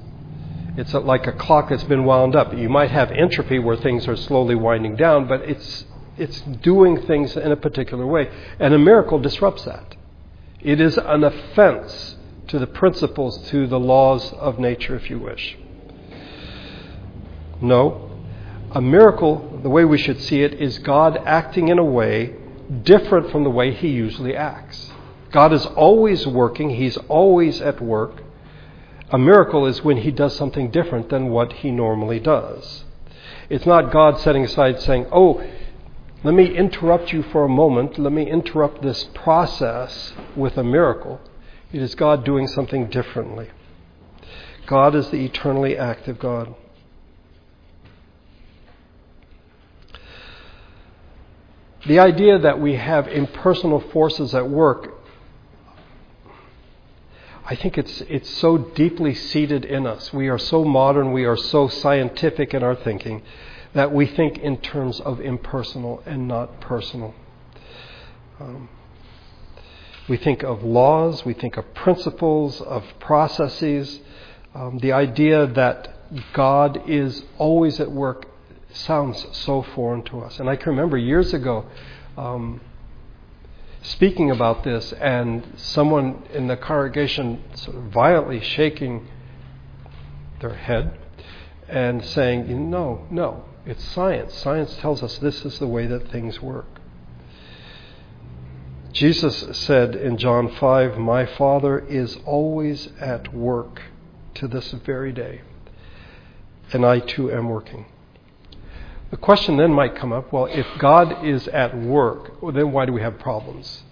It's 0.76 0.94
like 0.94 1.26
a 1.26 1.32
clock 1.32 1.70
that's 1.70 1.84
been 1.84 2.04
wound 2.04 2.36
up. 2.36 2.56
You 2.56 2.70
might 2.70 2.92
have 2.92 3.12
entropy 3.12 3.60
where 3.60 3.78
things 3.78 4.08
are 4.08 4.16
slowly 4.16 4.56
winding 4.56 4.96
down, 4.96 5.28
but 5.28 5.42
it's 5.42 5.86
it's 6.18 6.42
doing 6.42 7.02
things 7.02 7.36
in 7.36 7.52
a 7.52 7.56
particular 7.56 8.06
way. 8.06 8.30
And 8.60 8.74
a 8.74 8.80
miracle 8.80 9.20
disrupts 9.20 9.66
that. 9.66 9.96
It 10.62 10.80
is 10.80 10.98
an 10.98 11.24
offense 11.24 12.16
to 12.48 12.60
the 12.60 12.68
principles, 12.68 13.38
to 13.50 13.68
the 13.68 13.80
laws 13.80 14.32
of 14.34 14.60
nature, 14.60 14.96
if 14.96 15.10
you 15.10 15.20
wish. 15.20 15.58
No. 17.62 18.10
A 18.72 18.82
miracle, 18.82 19.60
the 19.62 19.70
way 19.70 19.86
we 19.86 19.98
should 19.98 20.22
see 20.22 20.42
it, 20.42 20.54
is 20.54 20.80
God 20.80 21.18
acting 21.26 21.68
in 21.68 21.80
a 21.80 21.84
way 21.84 22.36
different 22.84 23.32
from 23.32 23.44
the 23.44 23.50
way 23.50 23.74
He 23.74 23.90
usually 23.90 24.36
acts. 24.36 24.92
God 25.32 25.54
is 25.54 25.66
always 25.66 26.28
working, 26.28 26.72
He's 26.72 26.98
always 27.08 27.62
at 27.62 27.82
work. 27.82 28.24
A 29.12 29.18
miracle 29.18 29.66
is 29.66 29.84
when 29.84 29.98
He 29.98 30.12
does 30.12 30.36
something 30.36 30.72
different 30.72 31.10
than 31.10 31.30
what 31.30 31.54
He 31.54 31.72
normally 31.72 32.20
does. 32.20 32.84
It's 33.50 33.66
not 33.66 33.92
God 33.92 34.20
setting 34.20 34.46
aside 34.46 34.82
saying, 34.82 35.08
Oh, 35.12 35.44
let 36.24 36.34
me 36.34 36.56
interrupt 36.56 37.12
you 37.12 37.22
for 37.22 37.44
a 37.44 37.50
moment. 37.50 38.00
Let 38.00 38.14
me 38.14 38.30
interrupt 38.30 38.82
this 38.82 39.04
process 39.14 40.14
with 40.36 40.58
a 40.58 40.64
miracle. 40.64 41.20
It 41.74 41.82
is 41.82 41.96
God 41.96 42.24
doing 42.24 42.48
something 42.48 42.88
differently. 42.88 43.50
God 44.66 44.96
is 44.96 45.10
the 45.10 45.26
eternally 45.26 45.78
active 45.78 46.20
God. 46.20 46.56
The 51.86 52.00
idea 52.00 52.40
that 52.40 52.62
we 52.62 52.76
have 52.76 53.10
impersonal 53.10 53.82
forces 53.82 54.34
at 54.34 54.50
work, 54.50 54.94
I 57.44 57.56
think 57.56 57.78
it's, 57.78 58.00
it's 58.08 58.30
so 58.30 58.58
deeply 58.58 59.14
seated 59.14 59.66
in 59.66 59.86
us. 59.86 60.14
We 60.14 60.30
are 60.30 60.38
so 60.38 60.64
modern, 60.64 61.12
we 61.12 61.26
are 61.26 61.36
so 61.36 61.68
scientific 61.68 62.54
in 62.54 62.64
our 62.64 62.76
thinking 62.76 63.22
that 63.74 63.92
we 63.92 64.06
think 64.06 64.38
in 64.38 64.58
terms 64.58 65.00
of 65.00 65.20
impersonal 65.20 66.04
and 66.06 66.28
not 66.28 66.62
personal. 66.62 67.14
Um, 68.40 68.70
we 70.08 70.18
think 70.18 70.44
of 70.44 70.64
laws, 70.64 71.24
we 71.24 71.34
think 71.34 71.58
of 71.58 71.74
principles, 71.74 72.62
of 72.62 72.84
processes. 73.00 74.00
Um, 74.54 74.80
the 74.80 74.92
idea 74.92 75.48
that 75.48 75.90
God 76.34 76.90
is 76.90 77.24
always 77.38 77.80
at 77.80 77.92
work 77.92 78.28
sounds 78.74 79.26
so 79.32 79.62
foreign 79.62 80.04
to 80.04 80.20
us. 80.20 80.40
And 80.40 80.50
I 80.50 80.56
can 80.56 80.72
remember 80.72 80.98
years 80.98 81.34
ago, 81.34 81.66
um, 82.18 82.60
speaking 83.82 84.30
about 84.30 84.64
this, 84.64 84.92
and 84.94 85.54
someone 85.56 86.24
in 86.34 86.48
the 86.48 86.58
congregation 86.58 87.42
sort 87.56 87.78
of 87.78 87.84
violently 87.84 88.42
shaking 88.42 89.08
their 90.42 90.54
head 90.54 90.98
and 91.68 92.04
saying, 92.04 92.70
No, 92.70 93.06
no, 93.10 93.46
it's 93.66 93.84
science. 93.84 94.34
Science 94.36 94.76
tells 94.78 95.02
us 95.04 95.18
this 95.20 95.46
is 95.46 95.60
the 95.60 95.68
way 95.68 95.88
that 95.88 96.12
things 96.12 96.42
work. 96.42 96.68
Jesus 98.92 99.58
said 99.58 99.96
in 99.96 100.18
John 100.18 100.50
5, 100.50 100.98
My 100.98 101.26
Father 101.26 101.80
is 101.80 102.18
always 102.26 102.90
at 103.00 103.34
work 103.34 103.82
to 104.36 104.48
this 104.48 104.72
very 104.72 105.12
day, 105.12 105.42
and 106.72 106.86
I 106.86 107.00
too 107.00 107.32
am 107.32 107.50
working. 107.50 107.86
The 109.10 109.18
question 109.18 109.58
then 109.58 109.72
might 109.72 109.96
come 109.96 110.12
up 110.12 110.32
well, 110.32 110.46
if 110.46 110.68
God 110.80 111.26
is 111.26 111.48
at 111.48 111.78
work, 111.78 112.40
then 112.54 112.72
why 112.72 112.86
do 112.86 112.94
we 112.94 113.02
have 113.02 113.20
problems? 113.20 113.84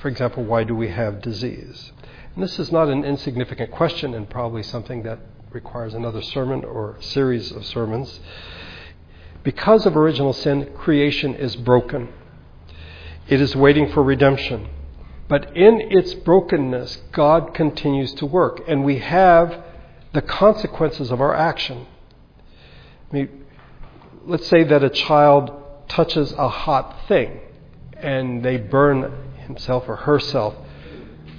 For 0.00 0.08
example, 0.08 0.44
why 0.44 0.64
do 0.64 0.74
we 0.74 0.88
have 0.88 1.22
disease? 1.22 1.92
And 2.34 2.42
this 2.42 2.58
is 2.58 2.72
not 2.72 2.88
an 2.88 3.04
insignificant 3.04 3.70
question 3.70 4.14
and 4.14 4.28
probably 4.28 4.62
something 4.62 5.02
that 5.04 5.18
requires 5.50 5.94
another 5.94 6.22
sermon 6.22 6.64
or 6.64 6.96
series 7.00 7.52
of 7.52 7.64
sermons. 7.64 8.20
Because 9.44 9.86
of 9.86 9.96
original 9.96 10.32
sin, 10.32 10.72
creation 10.74 11.34
is 11.34 11.54
broken. 11.54 12.08
It 13.28 13.40
is 13.40 13.54
waiting 13.54 13.92
for 13.92 14.02
redemption. 14.02 14.68
But 15.28 15.56
in 15.56 15.80
its 15.90 16.14
brokenness, 16.14 17.02
God 17.12 17.54
continues 17.54 18.12
to 18.14 18.26
work, 18.26 18.62
and 18.66 18.84
we 18.84 18.98
have 18.98 19.64
the 20.12 20.22
consequences 20.22 21.10
of 21.10 21.20
our 21.20 21.34
action. 21.34 21.86
I 23.10 23.14
mean, 23.14 23.44
let's 24.24 24.46
say 24.46 24.64
that 24.64 24.82
a 24.82 24.90
child 24.90 25.52
touches 25.88 26.32
a 26.32 26.48
hot 26.48 27.06
thing 27.08 27.40
and 27.96 28.44
they 28.44 28.56
burn 28.56 29.12
himself 29.46 29.88
or 29.88 29.96
herself. 29.96 30.54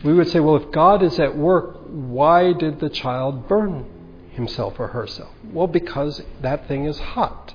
We 0.03 0.13
would 0.13 0.29
say, 0.29 0.39
well, 0.39 0.55
if 0.55 0.71
God 0.71 1.01
is 1.01 1.19
at 1.19 1.35
work, 1.35 1.79
why 1.87 2.53
did 2.53 2.79
the 2.79 2.89
child 2.89 3.47
burn 3.47 3.85
himself 4.31 4.79
or 4.79 4.87
herself? 4.87 5.31
Well, 5.51 5.67
because 5.67 6.21
that 6.41 6.67
thing 6.67 6.85
is 6.85 6.99
hot. 6.99 7.54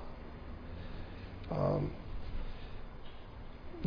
Um, 1.50 1.92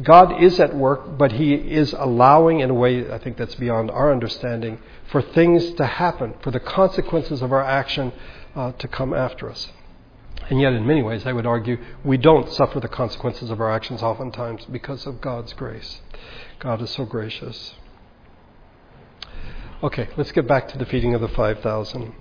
God 0.01 0.41
is 0.41 0.60
at 0.60 0.75
work, 0.75 1.17
but 1.17 1.34
He 1.34 1.53
is 1.53 1.93
allowing, 1.93 2.62
in 2.62 2.70
a 2.70 2.74
way 2.74 3.12
I 3.12 3.20
think 3.20 3.38
that's 3.38 3.55
beyond 3.55 3.91
our 3.91 4.12
understanding, 4.12 4.79
for 5.12 5.22
things 5.22 5.72
to 5.74 5.86
happen, 5.86 6.34
for 6.41 6.50
the 6.51 6.60
consequences 6.60 7.41
of 7.41 7.51
our 7.51 7.63
action 7.63 8.12
uh, 8.55 8.72
to 8.74 8.88
come 8.88 9.13
after 9.13 9.50
us. 9.50 9.70
And 10.50 10.60
yet, 10.60 10.74
in 10.74 10.86
many 10.86 11.03
ways, 11.03 11.25
I 11.25 11.32
would 11.32 11.46
argue 11.46 11.77
we 12.03 12.17
don't 12.17 12.51
suffer 12.51 12.79
the 12.79 12.88
consequences 12.88 13.50
of 13.50 13.62
our 13.62 13.72
actions 13.72 14.01
oftentimes 14.01 14.65
because 14.65 15.05
of 15.05 15.22
God's 15.22 15.53
grace. 15.53 16.01
God 16.60 16.82
is 16.82 16.89
so 16.89 17.05
gracious. 17.05 17.75
Okay, 19.84 20.10
let's 20.17 20.32
get 20.32 20.48
back 20.48 20.70
to 20.70 20.77
the 20.77 20.86
feeding 20.86 21.13
of 21.13 21.22
the 21.22 21.27
5,000. 21.27 22.13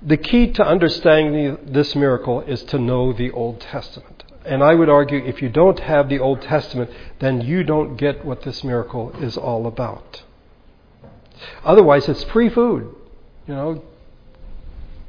The 0.00 0.16
key 0.16 0.52
to 0.52 0.64
understanding 0.64 1.58
this 1.64 1.94
miracle 1.94 2.40
is 2.42 2.62
to 2.64 2.78
know 2.78 3.12
the 3.12 3.30
Old 3.30 3.60
Testament. 3.60 4.13
And 4.44 4.62
I 4.62 4.74
would 4.74 4.88
argue 4.88 5.24
if 5.24 5.40
you 5.40 5.48
don't 5.48 5.80
have 5.80 6.08
the 6.08 6.18
Old 6.18 6.42
Testament, 6.42 6.90
then 7.18 7.40
you 7.40 7.64
don't 7.64 7.96
get 7.96 8.24
what 8.24 8.42
this 8.42 8.62
miracle 8.62 9.10
is 9.20 9.36
all 9.36 9.66
about. 9.66 10.22
Otherwise, 11.64 12.08
it's 12.08 12.24
free 12.24 12.48
food. 12.48 12.94
You 13.46 13.54
know, 13.54 13.84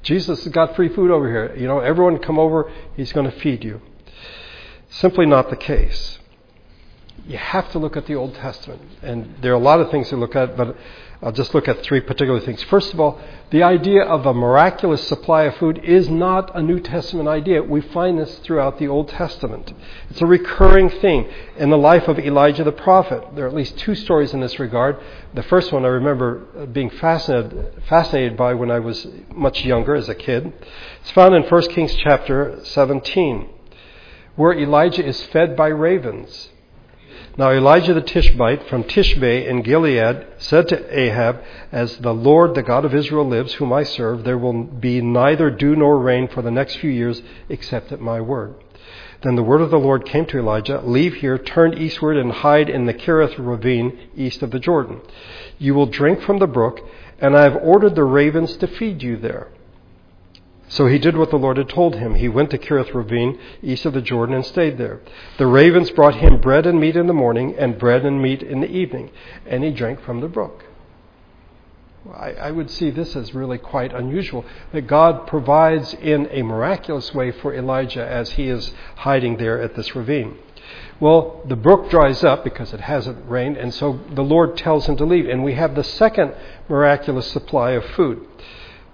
Jesus 0.04 0.44
has 0.44 0.54
got 0.54 0.76
free 0.76 0.90
food 0.90 1.12
over 1.12 1.28
here. 1.28 1.56
You 1.56 1.68
know, 1.68 1.80
everyone 1.80 2.20
come 2.20 2.40
over, 2.40 2.72
he's 2.96 3.12
going 3.12 3.30
to 3.30 3.40
feed 3.40 3.64
you. 3.64 3.82
Simply 4.90 5.26
not 5.26 5.50
the 5.50 5.56
case. 5.56 6.20
You 7.28 7.38
have 7.38 7.72
to 7.72 7.80
look 7.80 7.98
at 7.98 8.06
the 8.06 8.16
Old 8.16 8.36
Testament. 8.36 8.82
And 9.02 9.36
there 9.42 9.52
are 9.52 9.56
a 9.56 9.60
lot 9.60 9.82
of 9.82 9.90
things 9.90 10.10
to 10.10 10.16
look 10.16 10.36
at, 10.36 10.56
but 10.56 10.78
I'll 11.22 11.32
just 11.32 11.54
look 11.54 11.68
at 11.68 11.82
three 11.82 12.02
particular 12.02 12.40
things. 12.40 12.62
First 12.64 12.94
of 12.94 13.00
all, 13.00 13.20
the 13.50 13.64
idea 13.64 14.04
of 14.04 14.26
a 14.26 14.34
miraculous 14.34 15.08
supply 15.08 15.44
of 15.44 15.56
food 15.56 15.80
is 15.84 16.10
not 16.10 16.56
a 16.56 16.62
New 16.62 16.80
Testament 16.80 17.30
idea. 17.30 17.64
We 17.64 17.82
find 17.82 18.20
this 18.20 18.40
throughout 18.40 18.80
the 18.80 18.88
Old 18.88 19.10
Testament. 19.10 19.74
It's 20.10 20.22
a 20.22 20.26
recurring 20.26 20.90
theme 20.90 21.28
in 21.58 21.70
the 21.70 21.78
life 21.78 22.08
of 22.08 22.20
Elijah 22.20 22.64
the 22.64 22.72
prophet. 22.72 23.24
There 23.34 23.46
are 23.46 23.48
at 23.48 23.56
least 23.56 23.78
two 23.78 23.96
stories 23.96 24.34
in 24.34 24.42
this 24.42 24.60
regard. 24.60 24.98
The 25.34 25.44
first 25.44 25.72
one 25.72 25.86
I 25.86 25.90
remember 25.90 26.68
being 26.72 26.90
fascinated, 26.90 27.84
fascinated 27.88 28.36
by 28.36 28.54
when 28.54 28.70
I 28.70 28.80
was 28.80 29.08
much 29.34 29.64
younger 29.64 29.96
as 29.96 30.10
a 30.10 30.16
kid. 30.16 30.52
It's 31.02 31.12
found 31.12 31.34
in 31.34 31.44
1 31.44 31.62
Kings 31.70 31.96
chapter 31.96 32.60
17, 32.64 33.50
where 34.36 34.54
Elijah 34.54 35.06
is 35.06 35.24
fed 35.28 35.56
by 35.56 35.68
ravens. 35.68 36.50
Now 37.38 37.52
Elijah 37.52 37.94
the 37.94 38.02
Tishbite 38.02 38.70
from 38.70 38.86
Tishbe 38.86 39.46
in 39.46 39.62
Gilead 39.62 40.26
said 40.38 40.70
to 40.70 41.00
Ahab, 41.00 41.44
As 41.70 41.98
the 41.98 42.14
Lord, 42.14 42.56
the 42.56 42.64
God 42.64 42.86
of 42.86 42.96
Israel, 42.96 43.28
lives, 43.28 43.56
whom 43.56 43.74
I 43.74 43.84
serve, 43.84 44.24
there 44.24 44.38
will 44.38 44.64
be 44.64 45.02
neither 45.02 45.50
dew 45.50 45.76
nor 45.76 46.00
rain 46.00 46.30
for 46.30 46.42
the 46.42 46.52
next 46.52 46.78
few 46.78 46.90
years 46.90 47.22
except 47.50 47.92
at 47.92 48.00
my 48.00 48.22
word. 48.22 48.56
Then 49.22 49.36
the 49.36 49.44
word 49.44 49.60
of 49.60 49.70
the 49.70 49.78
Lord 49.80 50.06
came 50.06 50.26
to 50.28 50.40
Elijah 50.40 50.80
Leave 50.80 51.16
here, 51.16 51.38
turn 51.38 51.78
eastward, 51.78 52.16
and 52.16 52.32
hide 52.32 52.70
in 52.70 52.86
the 52.86 52.94
Kerith 52.94 53.38
ravine 53.38 53.98
east 54.16 54.42
of 54.42 54.52
the 54.52 54.60
Jordan. 54.60 55.02
You 55.58 55.74
will 55.74 55.88
drink 55.88 56.22
from 56.22 56.40
the 56.40 56.48
brook, 56.48 56.80
and 57.20 57.36
I 57.36 57.44
have 57.44 57.58
ordered 57.58 57.96
the 57.96 58.06
ravens 58.06 58.56
to 58.58 58.68
feed 58.68 59.04
you 59.04 59.18
there. 59.18 59.50
So 60.68 60.88
he 60.88 60.98
did 60.98 61.16
what 61.16 61.30
the 61.30 61.38
Lord 61.38 61.58
had 61.58 61.70
told 61.70 61.96
him. 61.96 62.16
He 62.16 62.28
went 62.28 62.50
to 62.52 62.58
Kerith 62.58 62.94
Ravine, 62.94 63.40
east 63.62 63.86
of 63.86 63.94
the 63.94 64.02
Jordan, 64.02 64.36
and 64.36 64.46
stayed 64.46 64.78
there. 64.78 65.00
The 65.38 65.48
ravens 65.48 65.92
brought 65.92 66.16
him 66.16 66.42
bread 66.42 66.66
and 66.66 66.80
meat 66.80 66.96
in 66.96 67.08
the 67.08 67.14
morning, 67.14 67.56
and 67.58 67.78
bread 67.78 68.04
and 68.06 68.22
meat 68.22 68.42
in 68.42 68.62
the 68.62 68.72
evening, 68.72 69.12
and 69.46 69.64
he 69.64 69.72
drank 69.72 70.02
from 70.02 70.22
the 70.22 70.28
brook. 70.28 70.66
I, 72.14 72.34
I 72.34 72.52
would 72.52 72.70
see 72.70 72.92
this 72.92 73.16
as 73.16 73.34
really 73.34 73.58
quite 73.58 73.94
unusual 73.94 74.46
that 74.74 74.88
God 74.88 75.28
provides 75.28 75.94
in 75.94 76.28
a 76.32 76.44
miraculous 76.44 77.14
way 77.14 77.32
for 77.32 77.54
Elijah 77.54 78.06
as 78.06 78.32
he 78.32 78.48
is 78.48 78.72
hiding 78.98 79.38
there 79.38 79.62
at 79.62 79.76
this 79.76 79.96
ravine. 79.96 80.38
Well, 81.00 81.42
the 81.46 81.56
brook 81.56 81.90
dries 81.90 82.24
up 82.24 82.44
because 82.44 82.74
it 82.74 82.80
hasn't 82.80 83.30
rained, 83.30 83.58
and 83.58 83.74
so 83.74 84.00
the 84.14 84.24
Lord 84.24 84.58
tells 84.58 84.88
him 84.88 84.98
to 84.98 85.06
leave. 85.06 85.28
And 85.28 85.44
we 85.44 85.54
have 85.56 85.76
the 85.76 85.84
second 85.84 86.34
miraculous 86.70 87.28
supply 87.32 87.72
of 87.72 87.86
food. 87.86 88.26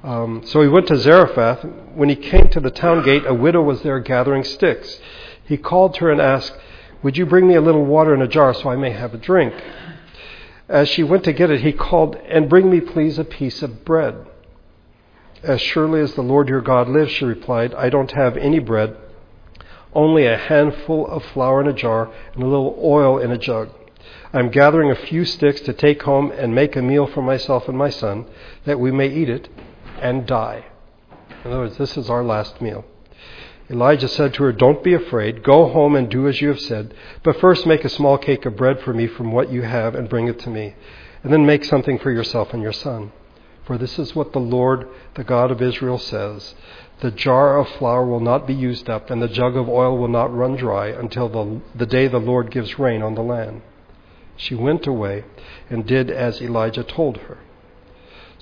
Um, 0.04 0.42
so 0.46 0.62
he 0.62 0.68
went 0.68 0.88
to 0.88 0.98
Zarephath. 0.98 1.64
When 1.94 2.10
he 2.10 2.16
came 2.16 2.48
to 2.50 2.60
the 2.60 2.72
town 2.72 3.04
gate, 3.04 3.24
a 3.26 3.34
widow 3.34 3.62
was 3.62 3.84
there 3.84 4.00
gathering 4.00 4.44
sticks. 4.44 5.00
He 5.46 5.58
called 5.58 5.98
her 5.98 6.10
and 6.10 6.20
asked, 6.20 6.54
Would 7.04 7.18
you 7.18 7.26
bring 7.26 7.48
me 7.48 7.56
a 7.56 7.62
little 7.62 7.86
water 7.86 8.14
in 8.14 8.22
a 8.22 8.28
jar 8.28 8.54
so 8.54 8.70
I 8.70 8.76
may 8.76 8.92
have 8.92 9.14
a 9.14 9.18
drink? 9.18 9.54
As 10.68 10.90
she 10.90 11.04
went 11.04 11.24
to 11.26 11.34
get 11.34 11.52
it, 11.52 11.62
he 11.62 11.72
called, 11.72 12.16
And 12.16 12.50
bring 12.50 12.70
me, 12.70 12.80
please, 12.80 13.20
a 13.20 13.24
piece 13.24 13.62
of 13.62 13.86
bread. 13.86 14.26
As 15.44 15.62
surely 15.62 16.02
as 16.02 16.14
the 16.14 16.22
Lord 16.22 16.50
your 16.50 16.62
God 16.62 16.88
lives, 16.88 17.12
she 17.12 17.26
replied, 17.26 17.74
I 17.76 17.90
don't 17.90 18.12
have 18.12 18.38
any 18.38 18.60
bread, 18.60 18.96
only 19.94 20.26
a 20.26 20.38
handful 20.38 21.06
of 21.08 21.24
flour 21.26 21.62
in 21.62 21.68
a 21.68 21.74
jar 21.74 22.12
and 22.34 22.44
a 22.44 22.48
little 22.48 22.80
oil 22.82 23.18
in 23.20 23.32
a 23.32 23.38
jug. 23.38 23.70
I'm 24.34 24.50
gathering 24.50 24.90
a 24.90 24.96
few 24.96 25.26
sticks 25.26 25.62
to 25.62 25.74
take 25.74 26.04
home 26.04 26.32
and 26.32 26.56
make 26.56 26.76
a 26.76 26.82
meal 26.82 27.06
for 27.06 27.22
myself 27.22 27.68
and 27.68 27.78
my 27.78 27.90
son, 27.90 28.26
that 28.66 28.80
we 28.80 28.92
may 28.92 29.08
eat 29.08 29.30
it 29.30 29.50
and 30.02 30.26
die. 30.26 30.66
In 31.44 31.52
other 31.52 31.62
words, 31.62 31.78
this 31.78 31.98
is 31.98 32.10
our 32.10 32.24
last 32.24 32.62
meal. 32.62 32.86
Elijah 33.70 34.10
said 34.10 34.34
to 34.34 34.44
her, 34.44 34.52
Don't 34.52 34.84
be 34.84 34.94
afraid. 34.94 35.44
Go 35.44 35.70
home 35.70 35.96
and 35.96 36.10
do 36.10 36.28
as 36.28 36.42
you 36.42 36.50
have 36.50 36.60
said. 36.60 36.94
But 37.24 37.40
first 37.40 37.66
make 37.66 37.86
a 37.86 37.90
small 37.90 38.18
cake 38.18 38.46
of 38.46 38.58
bread 38.58 38.82
for 38.82 38.94
me 38.94 39.08
from 39.08 39.32
what 39.32 39.52
you 39.52 39.62
have 39.62 39.96
and 39.96 40.10
bring 40.10 40.28
it 40.28 40.40
to 40.40 40.50
me. 40.50 40.76
And 41.24 41.32
then 41.32 41.46
make 41.46 41.64
something 41.64 41.98
for 42.00 42.12
yourself 42.12 42.54
and 42.54 42.62
your 42.62 42.74
son. 42.74 43.14
For 43.64 43.78
this 43.78 43.98
is 43.98 44.16
what 44.16 44.34
the 44.34 44.40
Lord, 44.40 44.88
the 45.14 45.24
God 45.24 45.52
of 45.52 45.62
Israel, 45.62 46.00
says 46.00 46.56
The 47.00 47.12
jar 47.12 47.58
of 47.58 47.70
flour 47.70 48.06
will 48.06 48.20
not 48.20 48.46
be 48.46 48.54
used 48.54 48.90
up, 48.90 49.10
and 49.10 49.22
the 49.22 49.30
jug 49.30 49.56
of 49.56 49.70
oil 49.70 49.98
will 49.98 50.10
not 50.10 50.36
run 50.36 50.58
dry 50.58 50.88
until 50.88 51.30
the, 51.30 51.62
the 51.74 51.86
day 51.86 52.08
the 52.08 52.18
Lord 52.18 52.52
gives 52.52 52.78
rain 52.78 53.02
on 53.02 53.16
the 53.16 53.24
land. 53.24 53.62
She 54.36 54.56
went 54.56 54.88
away 54.88 55.24
and 55.70 55.86
did 55.86 56.10
as 56.10 56.42
Elijah 56.42 56.84
told 56.84 57.18
her. 57.18 57.38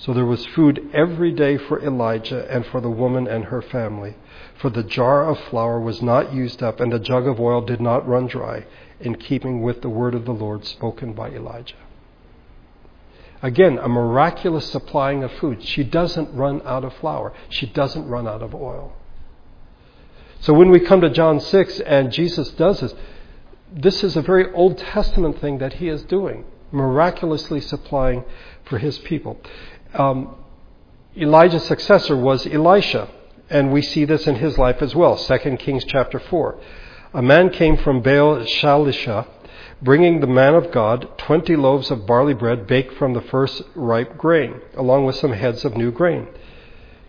So 0.00 0.14
there 0.14 0.24
was 0.24 0.46
food 0.46 0.88
every 0.94 1.30
day 1.30 1.58
for 1.58 1.78
Elijah 1.84 2.50
and 2.50 2.64
for 2.64 2.80
the 2.80 2.88
woman 2.88 3.26
and 3.26 3.44
her 3.44 3.60
family. 3.60 4.16
For 4.58 4.70
the 4.70 4.82
jar 4.82 5.28
of 5.28 5.38
flour 5.38 5.78
was 5.78 6.00
not 6.00 6.32
used 6.32 6.62
up, 6.62 6.80
and 6.80 6.90
the 6.90 6.98
jug 6.98 7.26
of 7.26 7.38
oil 7.38 7.60
did 7.60 7.82
not 7.82 8.08
run 8.08 8.26
dry, 8.26 8.64
in 8.98 9.16
keeping 9.16 9.60
with 9.60 9.82
the 9.82 9.90
word 9.90 10.14
of 10.14 10.24
the 10.24 10.32
Lord 10.32 10.64
spoken 10.64 11.12
by 11.12 11.28
Elijah. 11.30 11.76
Again, 13.42 13.78
a 13.78 13.88
miraculous 13.88 14.70
supplying 14.70 15.22
of 15.22 15.32
food. 15.32 15.62
She 15.62 15.84
doesn't 15.84 16.34
run 16.34 16.62
out 16.64 16.84
of 16.84 16.94
flour, 16.94 17.34
she 17.50 17.66
doesn't 17.66 18.08
run 18.08 18.26
out 18.26 18.42
of 18.42 18.54
oil. 18.54 18.94
So 20.40 20.54
when 20.54 20.70
we 20.70 20.80
come 20.80 21.02
to 21.02 21.10
John 21.10 21.40
6 21.40 21.80
and 21.80 22.10
Jesus 22.10 22.50
does 22.52 22.80
this, 22.80 22.94
this 23.70 24.02
is 24.02 24.16
a 24.16 24.22
very 24.22 24.50
Old 24.52 24.78
Testament 24.78 25.40
thing 25.42 25.58
that 25.58 25.74
he 25.74 25.88
is 25.88 26.02
doing, 26.04 26.46
miraculously 26.72 27.60
supplying 27.60 28.24
for 28.64 28.78
his 28.78 28.98
people 28.98 29.38
um, 29.94 30.36
Elijah's 31.16 31.64
successor 31.64 32.16
was 32.16 32.46
Elisha, 32.46 33.08
and 33.48 33.72
we 33.72 33.82
see 33.82 34.04
this 34.04 34.26
in 34.26 34.36
his 34.36 34.58
life 34.58 34.80
as 34.80 34.94
well. 34.94 35.16
2 35.16 35.56
Kings 35.56 35.84
chapter 35.84 36.18
4. 36.18 36.58
A 37.14 37.22
man 37.22 37.50
came 37.50 37.76
from 37.76 38.00
Baal 38.00 38.38
Shalisha, 38.44 39.26
bringing 39.82 40.20
the 40.20 40.26
man 40.26 40.54
of 40.54 40.70
God 40.70 41.08
twenty 41.18 41.56
loaves 41.56 41.90
of 41.90 42.06
barley 42.06 42.34
bread 42.34 42.66
baked 42.66 42.94
from 42.94 43.14
the 43.14 43.22
first 43.22 43.62
ripe 43.74 44.16
grain, 44.16 44.60
along 44.76 45.06
with 45.06 45.16
some 45.16 45.32
heads 45.32 45.64
of 45.64 45.76
new 45.76 45.90
grain. 45.90 46.28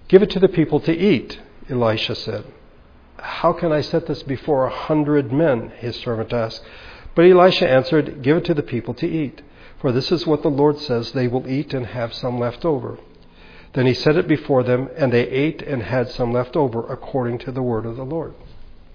Give 0.08 0.24
it 0.24 0.32
to 0.32 0.39
the 0.39 0.50
people 0.50 0.80
to 0.82 0.98
eat, 0.98 1.39
Elisha 1.70 2.15
said. 2.15 2.46
How 3.17 3.54
can 3.54 3.72
I 3.72 3.82
set 3.82 4.08
this 4.08 4.24
before 4.24 4.65
a 4.65 4.72
hundred 4.72 5.32
men? 5.32 5.72
his 5.78 5.96
servant 5.98 6.34
asked. 6.34 6.63
But 7.13 7.26
Elisha 7.26 7.70
answered, 7.70 8.24
Give 8.24 8.38
it 8.38 8.46
to 8.46 8.54
the 8.54 8.63
people 8.63 8.94
to 8.96 9.08
eat, 9.08 9.41
for 9.82 9.91
this 9.91 10.12
is 10.12 10.28
what 10.28 10.44
the 10.44 10.50
Lord 10.50 10.78
says 10.78 11.12
they 11.12 11.28
will 11.28 11.50
eat 11.50 11.74
and 11.74 11.88
have 11.88 12.13
some 12.13 12.39
left 12.39 12.63
over. 12.63 13.00
Then 13.74 13.88
he 13.88 13.96
set 13.96 14.15
it 14.15 14.28
before 14.28 14.63
them, 14.63 14.89
and 14.96 15.12
they 15.12 15.28
ate 15.28 15.63
and 15.63 15.82
had 15.82 16.10
some 16.10 16.32
left 16.32 16.56
over, 16.56 16.86
according 16.86 17.39
to 17.39 17.52
the 17.52 17.63
word 17.63 17.86
of 17.88 17.96
the 17.96 18.06
Lord. 18.06 18.36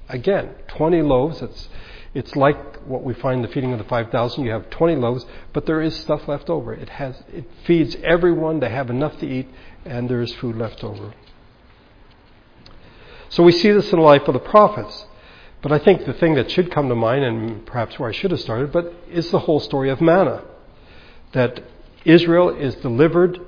Again, 0.08 0.50
20 0.68 1.02
loaves. 1.02 1.42
It's, 1.42 1.68
it's 2.14 2.36
like 2.36 2.76
what 2.86 3.02
we 3.02 3.14
find 3.14 3.38
in 3.38 3.42
the 3.42 3.52
feeding 3.52 3.72
of 3.72 3.78
the 3.78 3.84
5,000. 3.84 4.44
You 4.44 4.52
have 4.52 4.70
20 4.70 4.96
loaves, 4.96 5.26
but 5.52 5.66
there 5.66 5.80
is 5.80 5.96
stuff 5.96 6.28
left 6.28 6.48
over. 6.48 6.72
It, 6.72 6.90
has, 6.90 7.20
it 7.32 7.50
feeds 7.64 7.96
everyone. 8.04 8.60
They 8.60 8.68
have 8.68 8.90
enough 8.90 9.18
to 9.20 9.26
eat, 9.26 9.48
and 9.84 10.08
there 10.08 10.20
is 10.20 10.32
food 10.34 10.56
left 10.56 10.84
over. 10.84 11.14
So 13.30 13.42
we 13.42 13.52
see 13.52 13.72
this 13.72 13.90
in 13.92 13.98
the 13.98 14.04
life 14.04 14.28
of 14.28 14.34
the 14.34 14.40
prophets. 14.40 15.06
But 15.62 15.72
I 15.72 15.78
think 15.78 16.04
the 16.04 16.12
thing 16.12 16.34
that 16.34 16.50
should 16.50 16.70
come 16.70 16.88
to 16.90 16.94
mind, 16.94 17.24
and 17.24 17.66
perhaps 17.66 17.98
where 17.98 18.08
I 18.08 18.12
should 18.12 18.30
have 18.30 18.40
started, 18.40 18.70
but 18.70 18.94
is 19.10 19.30
the 19.30 19.40
whole 19.40 19.58
story 19.58 19.90
of 19.90 20.00
manna. 20.00 20.44
That 21.36 21.62
Israel 22.04 22.48
is 22.50 22.74
delivered, 22.76 23.40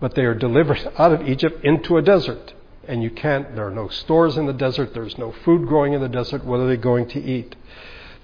but 0.00 0.16
they 0.16 0.24
are 0.24 0.34
delivered 0.34 0.90
out 0.98 1.12
of 1.12 1.28
Egypt 1.28 1.64
into 1.64 1.96
a 1.96 2.02
desert 2.02 2.54
and 2.88 3.02
you 3.02 3.10
can't, 3.10 3.54
there 3.54 3.66
are 3.66 3.74
no 3.74 3.88
stores 3.88 4.36
in 4.36 4.46
the 4.46 4.52
desert, 4.52 4.94
there's 4.94 5.18
no 5.18 5.32
food 5.44 5.66
growing 5.66 5.92
in 5.92 6.00
the 6.00 6.08
desert, 6.08 6.44
what 6.44 6.60
are 6.60 6.66
they 6.66 6.76
going 6.76 7.08
to 7.08 7.22
eat? 7.22 7.54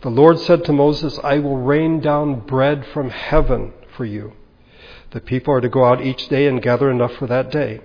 The 0.03 0.11
Lord 0.11 0.39
said 0.39 0.65
to 0.65 0.73
Moses, 0.73 1.19
I 1.23 1.39
will 1.39 1.59
rain 1.59 2.01
down 2.01 2.41
bread 2.41 2.87
from 2.93 3.11
heaven 3.11 3.73
for 3.97 4.05
you. 4.05 4.33
The 5.11 5.21
people 5.21 5.55
are 5.55 5.61
to 5.61 5.69
go 5.69 5.85
out 5.85 6.03
each 6.03 6.29
day 6.29 6.47
and 6.47 6.63
gather 6.63 6.91
enough 6.91 7.13
for 7.15 7.27
that 7.27 7.51
day. 7.51 7.81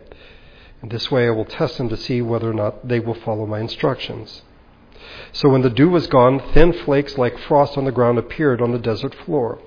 In 0.82 0.90
this 0.90 1.10
way 1.10 1.28
I 1.28 1.32
will 1.32 1.46
test 1.46 1.78
them 1.78 1.90
to 1.90 1.98
see 1.98 2.22
whether 2.22 2.50
or 2.50 2.54
not 2.54 2.88
they 2.88 3.00
will 3.00 3.16
follow 3.16 3.46
my 3.46 3.60
instructions. 3.60 4.44
So 5.34 5.50
when 5.50 5.62
the 5.62 5.70
dew 5.70 5.90
was 5.90 6.08
gone, 6.08 6.42
thin 6.54 6.74
flakes 6.74 7.18
like 7.18 7.38
frost 7.40 7.78
on 7.78 7.86
the 7.86 7.92
ground 7.92 8.18
appeared 8.18 8.62
on 8.62 8.72
the 8.72 8.80
desert 8.80 9.16
floor. 9.26 9.60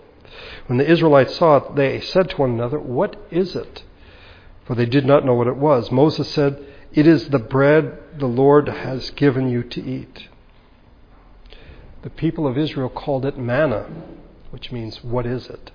When 0.67 0.79
the 0.79 0.91
Israelites 0.91 1.37
saw 1.37 1.57
it, 1.57 1.77
they 1.77 2.01
said 2.01 2.31
to 2.31 2.37
one 2.37 2.51
another, 2.51 2.79
What 2.79 3.17
is 3.31 3.57
it? 3.57 3.83
For 4.67 4.75
they 4.75 4.87
did 4.87 5.07
not 5.07 5.25
know 5.25 5.35
what 5.35 5.47
it 5.47 5.57
was. 5.57 5.91
Moses 5.91 6.29
said, 6.29 6.65
it 6.93 7.07
is 7.07 7.29
the 7.29 7.39
bread 7.39 7.99
the 8.19 8.27
Lord 8.27 8.69
has 8.69 9.11
given 9.11 9.49
you 9.51 9.63
to 9.63 9.83
eat. 9.83 10.29
The 12.03 12.11
people 12.11 12.47
of 12.47 12.57
Israel 12.57 12.89
called 12.89 13.27
it 13.27 13.39
manna, 13.39 13.87
which 14.51 14.73
means, 14.73 15.03
what 15.05 15.27
is 15.27 15.49
it? 15.49 15.71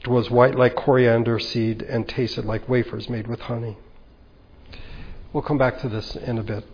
It 0.00 0.08
was 0.08 0.30
white 0.30 0.54
like 0.54 0.76
coriander 0.76 1.38
seed 1.38 1.82
and 1.82 2.08
tasted 2.08 2.44
like 2.44 2.68
wafers 2.68 3.08
made 3.08 3.26
with 3.26 3.40
honey. 3.40 3.78
We'll 5.32 5.42
come 5.42 5.58
back 5.58 5.80
to 5.80 5.88
this 5.88 6.14
in 6.14 6.38
a 6.38 6.42
bit. 6.42 6.64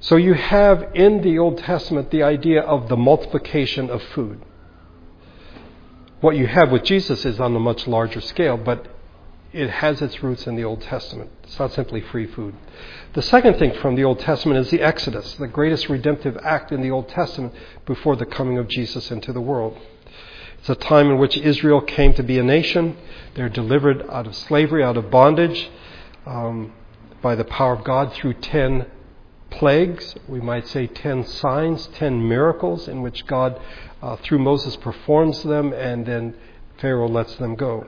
So 0.00 0.16
you 0.16 0.34
have 0.34 0.90
in 0.94 1.22
the 1.22 1.38
Old 1.38 1.58
Testament 1.58 2.10
the 2.10 2.22
idea 2.22 2.62
of 2.62 2.88
the 2.88 2.96
multiplication 2.96 3.90
of 3.90 4.02
food. 4.02 4.40
What 6.22 6.36
you 6.36 6.46
have 6.46 6.70
with 6.70 6.84
Jesus 6.84 7.24
is 7.26 7.40
on 7.40 7.56
a 7.56 7.58
much 7.58 7.88
larger 7.88 8.20
scale, 8.20 8.56
but 8.56 8.86
it 9.52 9.68
has 9.68 10.00
its 10.00 10.22
roots 10.22 10.46
in 10.46 10.54
the 10.54 10.62
Old 10.62 10.80
Testament. 10.80 11.32
It's 11.42 11.58
not 11.58 11.72
simply 11.72 12.00
free 12.00 12.26
food. 12.26 12.54
The 13.14 13.22
second 13.22 13.58
thing 13.58 13.74
from 13.74 13.96
the 13.96 14.04
Old 14.04 14.20
Testament 14.20 14.60
is 14.60 14.70
the 14.70 14.82
Exodus, 14.82 15.34
the 15.34 15.48
greatest 15.48 15.88
redemptive 15.88 16.38
act 16.44 16.70
in 16.70 16.80
the 16.80 16.92
Old 16.92 17.08
Testament 17.08 17.52
before 17.86 18.14
the 18.14 18.24
coming 18.24 18.56
of 18.56 18.68
Jesus 18.68 19.10
into 19.10 19.32
the 19.32 19.40
world. 19.40 19.76
It's 20.60 20.70
a 20.70 20.76
time 20.76 21.10
in 21.10 21.18
which 21.18 21.36
Israel 21.36 21.80
came 21.80 22.14
to 22.14 22.22
be 22.22 22.38
a 22.38 22.44
nation. 22.44 22.96
They're 23.34 23.48
delivered 23.48 24.08
out 24.08 24.28
of 24.28 24.36
slavery, 24.36 24.84
out 24.84 24.96
of 24.96 25.10
bondage, 25.10 25.68
um, 26.24 26.72
by 27.20 27.34
the 27.34 27.44
power 27.44 27.74
of 27.74 27.82
God 27.82 28.12
through 28.12 28.34
ten 28.34 28.86
plagues. 29.52 30.14
We 30.28 30.40
might 30.40 30.66
say 30.68 30.86
ten 30.86 31.24
signs, 31.24 31.88
ten 31.94 32.28
miracles 32.28 32.88
in 32.88 33.02
which 33.02 33.26
God, 33.26 33.60
uh, 34.02 34.16
through 34.16 34.40
Moses, 34.40 34.76
performs 34.76 35.42
them, 35.42 35.72
and 35.72 36.04
then 36.06 36.34
Pharaoh 36.78 37.08
lets 37.08 37.36
them 37.36 37.54
go. 37.54 37.86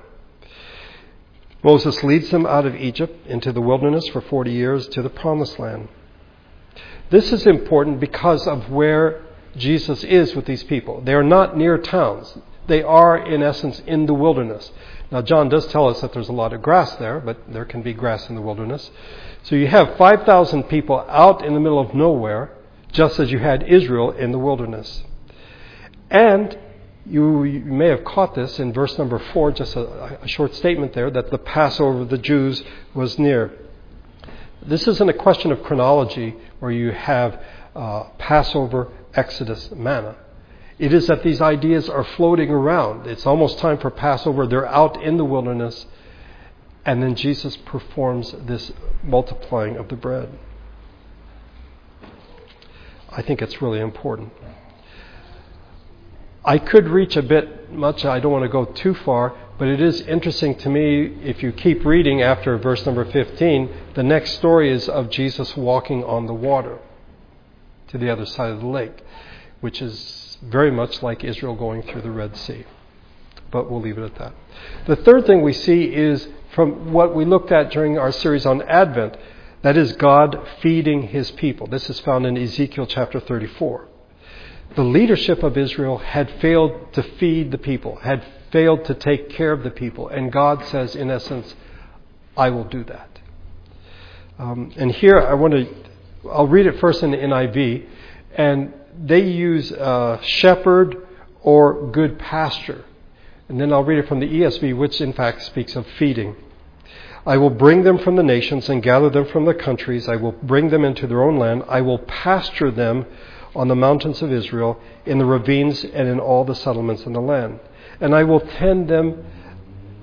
Moses 1.63 2.05
leads 2.05 2.31
them 2.31 2.45
out 2.47 2.67
of 2.67 2.77
Egypt 2.77 3.27
into 3.27 3.51
the 3.51 3.61
wilderness 3.61 4.07
for 4.09 4.21
40 4.21 4.53
years 4.53 4.87
to 4.89 5.03
the 5.03 5.09
promised 5.09 5.59
land. 5.59 5.89
This 7.11 7.33
is 7.33 7.47
important 7.47 8.01
because 8.01 8.47
of 8.47 8.71
where 8.71 9.23
Jesus 9.57 10.05
is 10.05 10.35
with 10.35 10.45
these 10.45 10.63
people. 10.65 11.01
They 11.01 11.15
are 11.15 11.23
not 11.23 11.57
near 11.57 11.79
towns. 11.79 12.37
They 12.67 12.83
are, 12.83 13.17
in 13.17 13.43
essence, 13.43 13.83
in 13.87 14.07
the 14.07 14.15
wilderness. 14.15 14.71
Now, 15.11 15.23
John 15.23 15.49
does 15.49 15.67
tell 15.67 15.89
us 15.89 16.01
that 16.01 16.13
there's 16.13 16.29
a 16.29 16.33
lot 16.33 16.53
of 16.53 16.63
grass 16.63 16.95
there, 16.97 17.21
but 17.21 17.53
there 17.53 17.65
can 17.65 17.83
be 17.83 17.93
grass 17.93 18.29
in 18.29 18.35
the 18.35 18.41
wilderness. 18.41 18.91
So 19.43 19.55
you 19.55 19.67
have 19.69 19.97
5,000 19.97 20.65
people 20.65 21.05
out 21.09 21.45
in 21.45 21.55
the 21.55 21.61
middle 21.61 21.79
of 21.79 21.95
nowhere, 21.95 22.51
just 22.91 23.21
as 23.21 23.31
you 23.31 23.39
had 23.39 23.63
Israel 23.65 24.11
in 24.13 24.33
the 24.33 24.39
wilderness. 24.39 25.03
And 26.11 26.59
you, 27.07 27.45
you, 27.45 27.61
may 27.61 27.89
have 27.89 28.05
caught 28.05 28.35
this 28.35 28.59
in 28.59 28.73
verse 28.73 28.97
number 28.97 29.19
four, 29.19 29.53
just 29.53 29.77
a, 29.77 30.23
a 30.23 30.29
short 30.29 30.55
statement 30.55 30.95
there, 30.95 31.11
that 31.11 31.31
the 31.31 31.39
Passover 31.39 32.01
of 32.01 32.09
the 32.09 32.19
Jews 32.19 32.63
was 32.95 33.19
near. 33.19 33.53
This 34.63 34.89
isn't 34.89 35.09
a 35.09 35.15
question 35.15 35.53
of 35.53 35.63
chronology 35.63 36.35
where 36.61 36.71
you 36.71 36.93
have 36.93 37.39
uh, 37.77 38.05
Passover, 38.17 38.91
Exodus, 39.13 39.71
manna. 39.73 40.17
It 40.79 40.93
is 40.93 41.07
that 41.07 41.23
these 41.23 41.41
ideas 41.41 41.89
are 41.89 42.05
floating 42.05 42.51
around. 42.51 43.07
It's 43.07 43.27
almost 43.27 43.59
time 43.59 43.79
for 43.79 43.91
Passover. 43.91 44.47
They're 44.47 44.67
out 44.67 45.03
in 45.03 45.17
the 45.17 45.25
wilderness. 45.25 45.87
And 46.85 47.03
then 47.03 47.15
Jesus 47.15 47.57
performs 47.57 48.35
this 48.41 48.73
multiplying 49.03 49.77
of 49.77 49.89
the 49.89 49.97
bread. 49.97 50.31
I 53.11 53.23
think 53.23 53.41
it's 53.41 53.63
really 53.63 53.81
important. 53.81 54.33
I 56.45 56.59
could 56.59 56.89
reach 56.89 57.17
a 57.17 57.23
bit 57.23 57.73
much. 57.73 58.05
I 58.05 58.21
don't 58.21 58.33
want 58.33 58.43
to 58.43 58.49
go 58.49 58.67
too 58.67 58.93
far, 58.93 59.35
but 59.57 59.69
it 59.69 59.81
is 59.81 60.03
interesting 60.03 60.57
to 60.57 60.69
me 60.69 61.07
if 61.23 61.43
you 61.43 61.53
keep 61.53 61.85
reading 61.85 62.21
after 62.21 62.59
verse 62.59 62.85
number 62.85 63.05
15, 63.05 63.71
the 63.95 64.03
next 64.03 64.33
story 64.33 64.71
is 64.71 64.89
of 64.89 65.09
Jesus 65.09 65.57
walking 65.57 66.05
on 66.05 66.27
the 66.27 66.35
water 66.35 66.79
to 67.89 67.97
the 67.97 68.11
other 68.11 68.27
side 68.27 68.51
of 68.51 68.61
the 68.61 68.67
lake, 68.67 69.03
which 69.61 69.81
is 69.81 70.24
very 70.45 70.71
much 70.71 71.03
like 71.03 71.25
Israel 71.25 71.55
going 71.55 71.83
through 71.83 72.03
the 72.03 72.11
Red 72.11 72.37
Sea. 72.37 72.65
But 73.51 73.71
we'll 73.71 73.81
leave 73.81 73.99
it 73.99 74.05
at 74.05 74.17
that. 74.17 74.35
The 74.87 74.97
third 74.97 75.27
thing 75.27 75.43
we 75.43 75.53
see 75.53 75.85
is 75.85 76.29
from 76.55 76.93
what 76.93 77.15
we 77.15 77.25
looked 77.25 77.53
at 77.53 77.71
during 77.71 77.99
our 77.99 78.13
series 78.13 78.47
on 78.47 78.63
Advent, 78.63 79.17
that 79.63 79.77
is 79.77 79.93
God 79.93 80.47
feeding 80.61 81.09
his 81.09 81.31
people. 81.33 81.67
This 81.67 81.89
is 81.89 82.01
found 82.01 82.27
in 82.27 82.37
Ezekiel 82.37 82.87
chapter 82.87 83.21
34 83.21 83.89
the 84.75 84.83
leadership 84.83 85.43
of 85.43 85.57
Israel 85.57 85.99
had 85.99 86.31
failed 86.41 86.93
to 86.95 87.03
feed 87.03 87.51
the 87.51 87.59
people, 87.59 87.97
had 87.97 88.25
failed 88.51 88.85
to 88.87 88.95
take 88.95 89.31
care 89.31 89.53
of 89.53 89.63
the 89.63 89.71
people. 89.71 90.09
And 90.09 90.33
God 90.33 90.65
says, 90.67 90.97
in 90.97 91.11
essence, 91.11 91.55
I 92.37 92.51
will 92.51 92.65
do 92.65 92.85
that. 92.85 93.21
Um, 94.39 94.73
and 94.77 94.91
here 94.91 95.21
I 95.21 95.35
want 95.35 95.55
to, 95.55 95.69
I'll 96.31 96.49
read 96.49 96.67
it 96.67 96.81
first 96.81 97.03
in 97.03 97.13
the 97.13 97.17
NIV. 97.17 97.87
And 98.37 98.75
they 98.99 99.23
use 99.23 99.73
uh, 99.73 100.21
shepherd 100.23 101.07
or 101.43 101.91
good 101.91 102.19
pasture. 102.19 102.85
And 103.49 103.61
then 103.61 103.73
I'll 103.73 103.85
read 103.85 103.99
it 103.99 104.09
from 104.09 104.21
the 104.21 104.29
ESV, 104.29 104.77
which 104.77 105.01
in 105.01 105.13
fact 105.13 105.43
speaks 105.43 105.77
of 105.77 105.87
feeding. 105.99 106.37
I 107.27 107.37
will 107.39 107.51
bring 107.51 107.85
them 107.85 107.99
from 107.99 108.17
the 108.17 108.23
nations 108.23 108.69
and 108.69 108.83
gather 108.83 109.09
them 109.09 109.27
from 109.27 109.45
the 109.45 109.55
countries. 109.55 110.09
I 110.09 110.17
will 110.17 110.33
bring 110.33 110.69
them 110.69 110.85
into 110.85 111.07
their 111.07 111.23
own 111.23 111.39
land. 111.39 111.65
I 111.69 111.81
will 111.81 111.99
pasture 111.99 112.71
them 112.71 113.07
on 113.55 113.69
the 113.69 113.77
mountains 113.77 114.21
of 114.21 114.33
Israel, 114.33 114.81
in 115.07 115.19
the 115.19 115.25
ravines, 115.25 115.85
and 115.85 116.09
in 116.09 116.19
all 116.19 116.45
the 116.45 116.55
settlements 116.55 117.05
in 117.07 117.13
the 117.13 117.21
land. 117.21 117.61
And 118.01 118.15
I 118.15 118.25
will 118.25 118.41
tend 118.41 118.89
them 118.89 119.25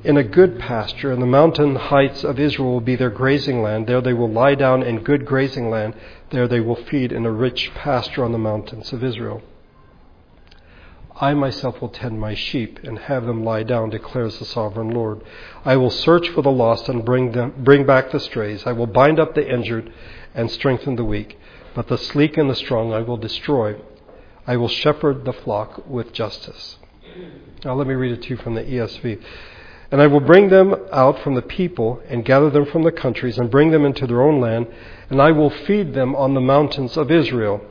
in 0.03 0.17
a 0.17 0.23
good 0.23 0.59
pasture, 0.59 1.11
and 1.11 1.21
the 1.21 1.27
mountain 1.27 1.75
heights 1.75 2.23
of 2.23 2.39
Israel 2.39 2.71
will 2.71 2.81
be 2.81 2.95
their 2.95 3.09
grazing 3.09 3.61
land. 3.61 3.87
There 3.87 4.01
they 4.01 4.13
will 4.13 4.31
lie 4.31 4.55
down 4.55 4.83
in 4.83 5.03
good 5.03 5.25
grazing 5.25 5.69
land. 5.69 5.93
There 6.31 6.47
they 6.47 6.59
will 6.59 6.75
feed 6.75 7.11
in 7.11 7.25
a 7.25 7.31
rich 7.31 7.71
pasture 7.75 8.23
on 8.23 8.31
the 8.31 8.37
mountains 8.37 8.91
of 8.93 9.03
Israel. 9.03 9.41
I 11.21 11.35
myself 11.35 11.79
will 11.79 11.89
tend 11.89 12.19
my 12.19 12.33
sheep 12.33 12.79
and 12.83 12.97
have 12.97 13.27
them 13.27 13.43
lie 13.43 13.61
down, 13.61 13.91
declares 13.91 14.39
the 14.39 14.45
sovereign 14.45 14.89
Lord. 14.89 15.21
I 15.63 15.77
will 15.77 15.91
search 15.91 16.29
for 16.29 16.41
the 16.41 16.51
lost 16.51 16.89
and 16.89 17.05
bring, 17.05 17.33
them, 17.33 17.53
bring 17.59 17.85
back 17.85 18.09
the 18.09 18.19
strays. 18.19 18.65
I 18.65 18.71
will 18.71 18.87
bind 18.87 19.19
up 19.19 19.35
the 19.35 19.47
injured 19.47 19.93
and 20.33 20.49
strengthen 20.49 20.95
the 20.95 21.05
weak. 21.05 21.37
But 21.75 21.89
the 21.89 21.97
sleek 21.99 22.37
and 22.37 22.49
the 22.49 22.55
strong 22.55 22.91
I 22.91 23.01
will 23.01 23.17
destroy. 23.17 23.75
I 24.47 24.57
will 24.57 24.67
shepherd 24.67 25.25
the 25.25 25.33
flock 25.33 25.87
with 25.87 26.11
justice. 26.11 26.77
Now 27.63 27.75
let 27.75 27.85
me 27.85 27.93
read 27.93 28.13
it 28.13 28.23
to 28.23 28.29
you 28.29 28.37
from 28.37 28.55
the 28.55 28.63
ESV. 28.63 29.21
And 29.91 30.01
I 30.01 30.07
will 30.07 30.21
bring 30.21 30.49
them 30.49 30.73
out 30.91 31.19
from 31.19 31.35
the 31.35 31.41
people 31.41 32.01
and 32.07 32.23
gather 32.23 32.49
them 32.49 32.65
from 32.65 32.83
the 32.83 32.91
countries 32.93 33.37
and 33.37 33.51
bring 33.51 33.71
them 33.71 33.85
into 33.85 34.07
their 34.07 34.21
own 34.21 34.39
land, 34.39 34.67
and 35.09 35.21
I 35.21 35.31
will 35.31 35.49
feed 35.49 35.93
them 35.93 36.15
on 36.15 36.33
the 36.33 36.41
mountains 36.41 36.95
of 36.97 37.11
Israel. 37.11 37.61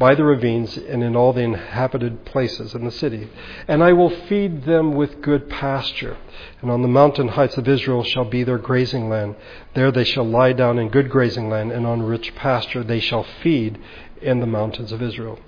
by 0.00 0.14
the 0.14 0.24
ravines 0.24 0.78
and 0.78 1.04
in 1.04 1.14
all 1.14 1.34
the 1.34 1.42
inhabited 1.42 2.24
places 2.24 2.74
in 2.74 2.86
the 2.86 2.90
city. 2.90 3.28
And 3.68 3.84
I 3.84 3.92
will 3.92 4.08
feed 4.08 4.64
them 4.64 4.94
with 4.94 5.20
good 5.20 5.50
pasture. 5.50 6.16
And 6.62 6.70
on 6.70 6.80
the 6.80 6.88
mountain 6.88 7.28
heights 7.28 7.58
of 7.58 7.68
Israel 7.68 8.02
shall 8.02 8.24
be 8.24 8.42
their 8.42 8.56
grazing 8.56 9.10
land. 9.10 9.36
There 9.74 9.92
they 9.92 10.04
shall 10.04 10.24
lie 10.24 10.54
down 10.54 10.78
in 10.78 10.88
good 10.88 11.10
grazing 11.10 11.50
land, 11.50 11.70
and 11.70 11.86
on 11.86 12.02
rich 12.02 12.34
pasture 12.34 12.82
they 12.82 13.00
shall 13.00 13.26
feed 13.42 13.78
in 14.22 14.40
the 14.40 14.46
mountains 14.46 14.90
of 14.90 15.02
Israel. 15.02 15.38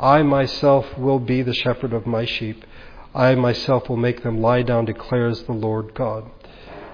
I 0.00 0.24
myself 0.24 0.98
will 0.98 1.20
be 1.20 1.42
the 1.42 1.54
shepherd 1.54 1.92
of 1.92 2.04
my 2.04 2.24
sheep. 2.24 2.64
I 3.14 3.34
myself 3.34 3.88
will 3.88 3.96
make 3.96 4.22
them 4.22 4.40
lie 4.40 4.62
down, 4.62 4.86
declares 4.86 5.42
the 5.42 5.52
Lord 5.52 5.94
God. 5.94 6.30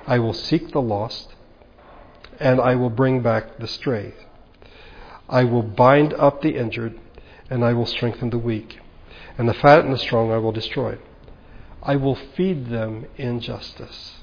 I 0.07 0.19
will 0.19 0.33
seek 0.33 0.73
the 0.73 0.83
lost, 0.83 1.35
and 2.41 2.61
I 2.61 2.75
will 2.75 2.91
bring 2.91 3.21
back 3.21 3.59
the 3.59 3.69
stray. 3.69 4.15
I 5.29 5.45
will 5.45 5.63
bind 5.63 6.15
up 6.15 6.43
the 6.43 6.57
injured, 6.57 6.99
and 7.51 7.65
I 7.65 7.73
will 7.73 7.87
strengthen 7.87 8.31
the 8.31 8.39
weak. 8.39 8.81
And 9.37 9.49
the 9.49 9.55
fat 9.55 9.85
and 9.85 9.93
the 9.93 9.99
strong 9.99 10.33
I 10.33 10.39
will 10.39 10.53
destroy. 10.53 10.99
I 11.83 11.97
will 11.97 12.17
feed 12.17 12.67
them 12.67 13.07
in 13.17 13.41
justice. 13.41 14.15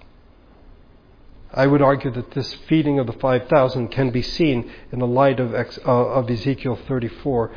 I 1.53 1.67
would 1.67 1.81
argue 1.81 2.11
that 2.11 2.31
this 2.31 2.53
feeding 2.67 2.99
of 2.99 3.07
the 3.07 3.13
5,000 3.13 3.87
can 3.87 4.09
be 4.09 4.21
seen 4.21 4.69
in 4.91 4.99
the 4.99 5.07
light 5.07 5.39
of, 5.39 5.53
uh, 5.53 5.89
of 5.89 6.29
Ezekiel 6.29 6.77
34. 6.87 7.51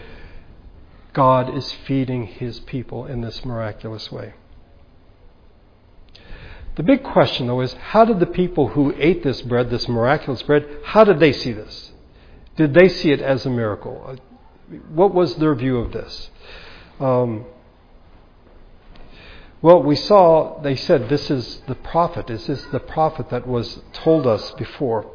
God 1.13 1.57
is 1.57 1.73
feeding 1.87 2.27
his 2.27 2.61
people 2.61 3.07
in 3.07 3.21
this 3.21 3.45
miraculous 3.45 4.13
way. 4.13 4.35
The 6.77 6.83
big 6.85 7.03
question, 7.03 7.49
though, 7.49 7.61
is 7.61 7.73
how 7.73 8.05
did 8.05 8.21
the 8.21 8.27
people 8.27 8.69
who 8.69 8.95
ate 8.97 9.25
this 9.25 9.43
bread, 9.43 9.69
this 9.69 9.89
miraculous 9.89 10.43
bread, 10.43 10.65
how 10.85 11.03
did 11.03 11.19
they 11.19 11.33
see 11.33 11.53
this? 11.53 11.93
Did 12.57 12.73
they 12.73 12.89
see 12.89 13.11
it 13.11 13.21
as 13.21 13.45
a 13.45 13.51
miracle? 13.51 14.05
Uh, 14.07 14.77
what 14.91 15.13
was 15.13 15.35
their 15.37 15.55
view 15.57 15.79
of 15.79 15.93
this? 15.93 16.31
Um, 17.01 17.47
well, 19.61 19.83
we 19.83 19.97
saw, 19.97 20.61
they 20.63 20.77
said, 20.77 21.09
this 21.09 21.31
is 21.33 21.63
the 21.67 21.75
prophet. 21.75 22.31
Is 22.31 22.47
this 22.47 22.65
the 22.67 22.79
prophet 22.79 23.31
that 23.31 23.47
was 23.47 23.81
told 23.93 24.27
us 24.27 24.53
before? 24.53 25.13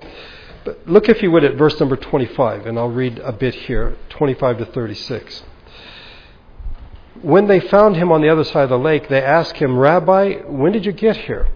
But 0.66 0.86
look, 0.86 1.08
if 1.08 1.22
you 1.22 1.32
would, 1.32 1.46
at 1.46 1.56
verse 1.56 1.80
number 1.80 1.96
25, 1.96 2.66
and 2.66 2.78
I'll 2.78 2.90
read 2.90 3.20
a 3.20 3.32
bit 3.32 3.56
here 3.56 3.98
25 4.10 4.58
to 4.58 4.66
36. 4.66 5.44
When 7.22 7.48
they 7.48 7.60
found 7.60 7.96
him 7.96 8.12
on 8.12 8.22
the 8.22 8.30
other 8.30 8.44
side 8.44 8.64
of 8.64 8.70
the 8.70 8.80
lake, 8.80 9.08
they 9.08 9.22
asked 9.22 9.58
him, 9.58 9.78
Rabbi, 9.78 10.42
when 10.48 10.72
did 10.72 10.86
you 10.86 10.92
get 10.92 11.16
here? 11.16 11.48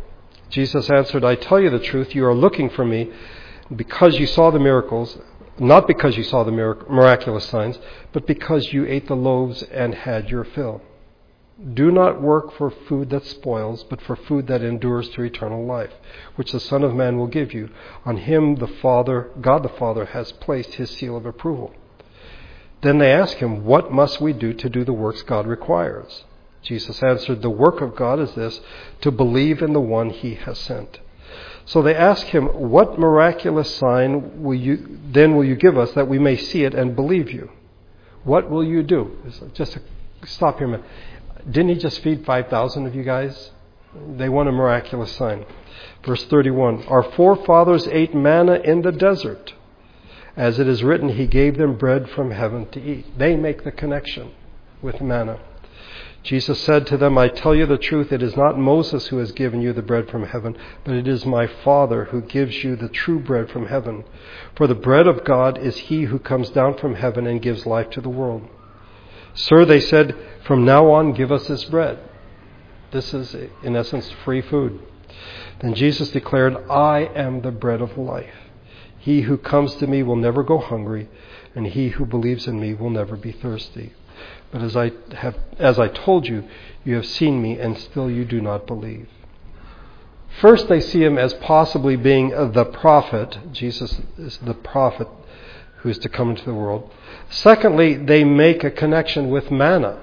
Jesus 0.49 0.89
answered, 0.89 1.25
I 1.25 1.35
tell 1.35 1.59
you 1.59 1.69
the 1.69 1.79
truth, 1.79 2.15
you 2.15 2.25
are 2.25 2.33
looking 2.33 2.69
for 2.69 2.85
me 2.85 3.11
because 3.75 4.17
you 4.17 4.27
saw 4.27 4.49
the 4.49 4.59
miracles 4.59 5.17
not 5.59 5.87
because 5.87 6.17
you 6.17 6.23
saw 6.23 6.43
the 6.43 6.51
miraculous 6.51 7.45
signs, 7.45 7.79
but 8.11 8.27
because 8.27 8.71
you 8.73 8.85
ate 8.85 9.07
the 9.07 9.15
loaves 9.15 9.63
and 9.63 9.93
had 9.93 10.29
your 10.29 10.43
fill. 10.43 10.81
Do 11.73 11.89
not 11.89 12.21
work 12.21 12.53
for 12.53 12.69
food 12.69 13.09
that 13.09 13.25
spoils, 13.25 13.83
but 13.83 13.99
for 14.01 14.15
food 14.15 14.45
that 14.47 14.61
endures 14.61 15.09
to 15.09 15.23
eternal 15.23 15.65
life, 15.65 15.91
which 16.35 16.51
the 16.51 16.59
Son 16.59 16.83
of 16.83 16.93
Man 16.93 17.17
will 17.17 17.27
give 17.27 17.53
you. 17.53 17.69
On 18.05 18.17
him 18.17 18.55
the 18.55 18.67
Father, 18.67 19.31
God 19.41 19.63
the 19.63 19.69
Father, 19.69 20.05
has 20.05 20.31
placed 20.33 20.75
his 20.75 20.91
seal 20.91 21.17
of 21.17 21.25
approval. 21.25 21.73
Then 22.81 22.99
they 22.99 23.11
ask 23.11 23.37
him, 23.37 23.65
What 23.65 23.91
must 23.91 24.21
we 24.21 24.33
do 24.33 24.53
to 24.53 24.69
do 24.69 24.83
the 24.83 24.93
works 24.93 25.23
God 25.23 25.47
requires? 25.47 26.23
Jesus 26.61 27.01
answered, 27.01 27.41
The 27.41 27.49
work 27.49 27.81
of 27.81 27.95
God 27.95 28.19
is 28.19 28.33
this, 28.35 28.59
to 29.01 29.11
believe 29.11 29.61
in 29.61 29.73
the 29.73 29.79
one 29.79 30.09
he 30.09 30.35
has 30.35 30.59
sent. 30.59 30.99
So 31.65 31.81
they 31.81 31.95
ask 31.95 32.27
him, 32.27 32.45
What 32.45 32.99
miraculous 32.99 33.75
sign 33.75 34.43
will 34.43 34.55
you, 34.55 34.99
then 35.11 35.35
will 35.35 35.43
you 35.43 35.55
give 35.55 35.77
us 35.77 35.91
that 35.93 36.07
we 36.07 36.19
may 36.19 36.37
see 36.37 36.63
it 36.63 36.73
and 36.73 36.95
believe 36.95 37.31
you? 37.31 37.49
What 38.23 38.49
will 38.49 38.63
you 38.63 38.83
do? 38.83 39.17
Just 39.53 39.77
stop 40.25 40.57
here 40.57 40.67
a 40.67 40.71
minute. 40.71 40.85
Didn't 41.49 41.69
he 41.69 41.75
just 41.75 42.01
feed 42.01 42.25
5,000 42.25 42.85
of 42.85 42.95
you 42.95 43.03
guys? 43.03 43.51
They 44.17 44.29
want 44.29 44.49
a 44.49 44.51
miraculous 44.51 45.11
sign. 45.13 45.45
Verse 46.05 46.23
31 46.25 46.83
Our 46.87 47.03
forefathers 47.03 47.87
ate 47.87 48.13
manna 48.13 48.55
in 48.55 48.81
the 48.81 48.91
desert. 48.91 49.53
As 50.37 50.59
it 50.59 50.67
is 50.67 50.83
written, 50.83 51.09
He 51.09 51.25
gave 51.25 51.57
them 51.57 51.77
bread 51.77 52.09
from 52.11 52.29
heaven 52.31 52.69
to 52.69 52.79
eat. 52.79 53.17
They 53.17 53.35
make 53.35 53.63
the 53.63 53.71
connection 53.71 54.31
with 54.81 55.01
manna. 55.01 55.39
Jesus 56.21 56.61
said 56.61 56.85
to 56.87 56.97
them, 56.97 57.17
I 57.17 57.29
tell 57.29 57.55
you 57.55 57.65
the 57.65 57.77
truth, 57.77 58.11
it 58.11 58.21
is 58.21 58.35
not 58.35 58.59
Moses 58.59 59.07
who 59.07 59.17
has 59.17 59.31
given 59.31 59.61
you 59.61 59.73
the 59.73 59.81
bread 59.81 60.09
from 60.09 60.25
heaven, 60.25 60.57
but 60.83 60.93
it 60.93 61.07
is 61.07 61.25
my 61.25 61.47
Father 61.47 62.05
who 62.05 62.21
gives 62.21 62.63
you 62.63 62.75
the 62.75 62.89
true 62.89 63.19
bread 63.19 63.49
from 63.49 63.67
heaven. 63.67 64.03
For 64.55 64.67
the 64.67 64.75
bread 64.75 65.07
of 65.07 65.23
God 65.23 65.57
is 65.57 65.77
he 65.77 66.03
who 66.03 66.19
comes 66.19 66.49
down 66.49 66.77
from 66.77 66.95
heaven 66.95 67.25
and 67.25 67.41
gives 67.41 67.65
life 67.65 67.89
to 67.91 68.01
the 68.01 68.09
world. 68.09 68.47
Sir, 69.33 69.65
they 69.65 69.79
said, 69.79 70.15
from 70.45 70.65
now 70.65 70.91
on 70.91 71.13
give 71.13 71.31
us 71.31 71.47
this 71.47 71.63
bread. 71.65 71.97
This 72.91 73.13
is, 73.13 73.35
in 73.63 73.75
essence, 73.75 74.11
free 74.23 74.41
food. 74.41 74.81
Then 75.61 75.73
Jesus 75.73 76.09
declared, 76.09 76.57
I 76.69 77.09
am 77.15 77.41
the 77.41 77.51
bread 77.51 77.81
of 77.81 77.97
life. 77.97 78.33
He 79.07 79.21
who 79.21 79.37
comes 79.37 79.73
to 79.75 79.87
me 79.87 80.03
will 80.03 80.17
never 80.17 80.43
go 80.43 80.57
hungry, 80.57 81.07
and 81.55 81.65
he 81.65 81.87
who 81.87 82.05
believes 82.05 82.45
in 82.45 82.59
me 82.59 82.73
will 82.73 82.89
never 82.89 83.15
be 83.15 83.31
thirsty. 83.31 83.93
But 84.51 84.61
as 84.61 84.75
I 84.75 84.91
have, 85.15 85.37
as 85.57 85.79
I 85.79 85.87
told 85.87 86.27
you, 86.27 86.43
you 86.83 86.95
have 86.95 87.05
seen 87.05 87.41
me, 87.41 87.57
and 87.57 87.77
still 87.77 88.11
you 88.11 88.25
do 88.25 88.41
not 88.41 88.67
believe. 88.67 89.07
First, 90.41 90.67
they 90.67 90.81
see 90.81 91.05
him 91.05 91.17
as 91.17 91.33
possibly 91.35 91.95
being 91.95 92.31
the 92.31 92.65
prophet. 92.65 93.53
Jesus 93.53 93.97
is 94.17 94.39
the 94.39 94.53
prophet 94.53 95.07
who 95.77 95.87
is 95.87 95.99
to 95.99 96.09
come 96.09 96.31
into 96.31 96.43
the 96.43 96.53
world. 96.53 96.91
Secondly, 97.29 97.95
they 97.95 98.25
make 98.25 98.65
a 98.65 98.71
connection 98.71 99.29
with 99.29 99.49
manna. 99.49 100.01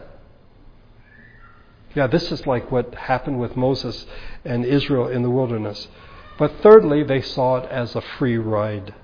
Yeah, 1.94 2.06
this 2.06 2.32
is 2.32 2.46
like 2.46 2.72
what 2.72 2.94
happened 2.94 3.38
with 3.38 3.54
Moses 3.54 4.06
and 4.46 4.64
Israel 4.64 5.08
in 5.08 5.22
the 5.22 5.28
wilderness. 5.28 5.88
But 6.38 6.60
thirdly, 6.62 7.02
they 7.02 7.20
saw 7.20 7.56
it 7.58 7.70
as 7.70 7.94
a 7.94 8.00
free 8.00 8.38
ride. 8.38 8.94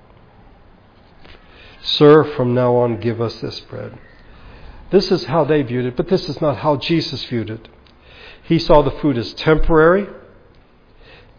Sir, 1.81 2.23
from 2.23 2.53
now 2.53 2.75
on, 2.75 2.99
give 2.99 3.21
us 3.21 3.39
this 3.39 3.59
bread. 3.61 3.97
This 4.91 5.11
is 5.11 5.25
how 5.25 5.45
they 5.45 5.61
viewed 5.61 5.85
it, 5.85 5.95
but 5.95 6.09
this 6.09 6.27
is 6.27 6.41
not 6.41 6.57
how 6.57 6.75
Jesus 6.75 7.23
viewed 7.25 7.49
it. 7.49 7.69
He 8.43 8.59
saw 8.59 8.81
the 8.81 8.91
food 8.91 9.17
as 9.17 9.33
temporary. 9.33 10.07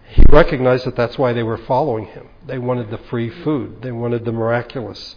He 0.09 0.25
recognized 0.31 0.87
that 0.87 0.97
that's 0.97 1.19
why 1.19 1.33
they 1.33 1.43
were 1.43 1.59
following 1.59 2.07
him. 2.07 2.29
They 2.47 2.59
wanted 2.59 2.91
the 2.91 2.99
free 2.99 3.29
food, 3.29 3.83
they 3.83 3.93
wanted 3.93 4.25
the 4.25 4.33
miraculous. 4.33 5.17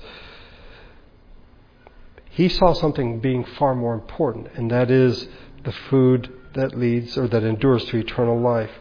He 2.29 2.49
saw 2.49 2.73
something 2.73 3.21
being 3.21 3.45
far 3.45 3.75
more 3.75 3.93
important, 3.93 4.49
and 4.55 4.69
that 4.71 4.91
is 4.91 5.29
the 5.63 5.71
food 5.71 6.29
that 6.53 6.77
leads 6.77 7.17
or 7.17 7.29
that 7.29 7.43
endures 7.43 7.85
to 7.85 7.97
eternal 7.97 8.39
life. 8.39 8.71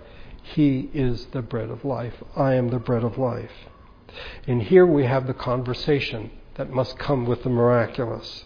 He 0.45 0.91
is 0.95 1.27
the 1.27 1.43
bread 1.43 1.71
of 1.71 1.85
life. 1.85 2.15
I 2.37 2.55
am 2.55 2.69
the 2.69 2.79
bread 2.79 3.03
of 3.03 3.19
life. 3.19 3.53
And 4.47 4.63
here 4.63 4.87
we 4.87 5.05
have 5.05 5.27
the 5.27 5.35
conversation 5.35 6.31
that 6.55 6.71
must 6.71 6.99
come 6.99 7.27
with 7.27 7.43
the 7.43 7.51
miraculous 7.51 8.45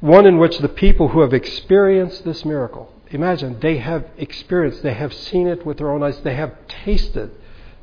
one 0.00 0.26
in 0.26 0.38
which 0.38 0.58
the 0.58 0.68
people 0.68 1.08
who 1.08 1.20
have 1.20 1.32
experienced 1.32 2.24
this 2.24 2.44
miracle, 2.44 2.92
imagine 3.10 3.58
they 3.60 3.78
have 3.78 4.04
experienced, 4.18 4.82
they 4.82 4.94
have 4.94 5.12
seen 5.12 5.46
it 5.46 5.64
with 5.64 5.78
their 5.78 5.90
own 5.90 6.02
eyes, 6.02 6.20
they 6.20 6.34
have 6.34 6.54
tasted 6.68 7.30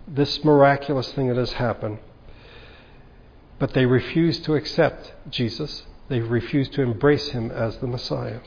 this 0.07 0.43
miraculous 0.43 1.11
thing 1.13 1.27
that 1.29 1.37
has 1.37 1.53
happened, 1.53 1.97
but 3.57 3.73
they 3.73 3.85
refuse 3.85 4.39
to 4.41 4.55
accept 4.55 5.13
Jesus. 5.29 5.83
They 6.09 6.19
refuse 6.19 6.69
to 6.69 6.81
embrace 6.81 7.29
him 7.29 7.49
as 7.49 7.77
the 7.77 7.87
Messiah. 7.87 8.41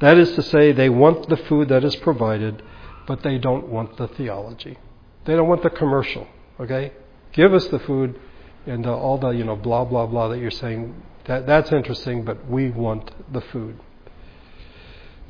That 0.00 0.18
is 0.18 0.32
to 0.34 0.42
say, 0.42 0.72
they 0.72 0.90
want 0.90 1.28
the 1.28 1.36
food 1.36 1.70
that 1.70 1.82
is 1.82 1.96
provided, 1.96 2.62
but 3.08 3.22
they 3.22 3.38
don't 3.38 3.66
want 3.66 3.96
the 3.96 4.06
theology. 4.06 4.76
They 5.24 5.34
don't 5.34 5.48
want 5.48 5.62
the 5.62 5.70
commercial. 5.70 6.28
Okay? 6.60 6.92
Give 7.32 7.54
us 7.54 7.66
the 7.68 7.78
food 7.78 8.20
and 8.66 8.84
the, 8.84 8.92
all 8.92 9.16
the, 9.16 9.30
you 9.30 9.44
know, 9.44 9.56
blah, 9.56 9.86
blah, 9.86 10.06
blah 10.06 10.28
that 10.28 10.38
you're 10.38 10.50
saying 10.50 10.94
that, 11.24 11.46
that's 11.46 11.72
interesting, 11.72 12.22
but 12.22 12.46
we 12.46 12.68
want 12.70 13.10
the 13.32 13.40
food. 13.40 13.80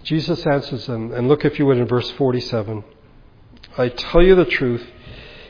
Jesus 0.02 0.44
answers 0.44 0.86
them, 0.86 1.12
and 1.12 1.28
look 1.28 1.44
if 1.44 1.58
you 1.58 1.66
would 1.66 1.78
in 1.78 1.86
verse 1.86 2.10
47. 2.12 2.82
I 3.76 3.88
tell 3.88 4.22
you 4.22 4.34
the 4.34 4.44
truth, 4.44 4.84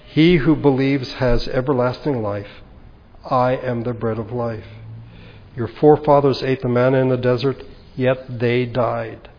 he 0.09 0.37
who 0.37 0.55
believes 0.55 1.14
has 1.14 1.49
everlasting 1.49 2.23
life. 2.23 2.51
I 3.25 3.57
am 3.57 3.85
the 3.85 3.95
bread 3.95 4.19
of 4.19 4.33
life. 4.33 4.67
Your 5.57 5.69
forefathers 5.69 6.43
ate 6.43 6.61
the 6.61 6.69
manna 6.69 6.99
in 6.99 7.09
the 7.09 7.17
desert, 7.17 7.62
yet 7.97 8.38
they 8.38 8.67
died. 8.67 9.31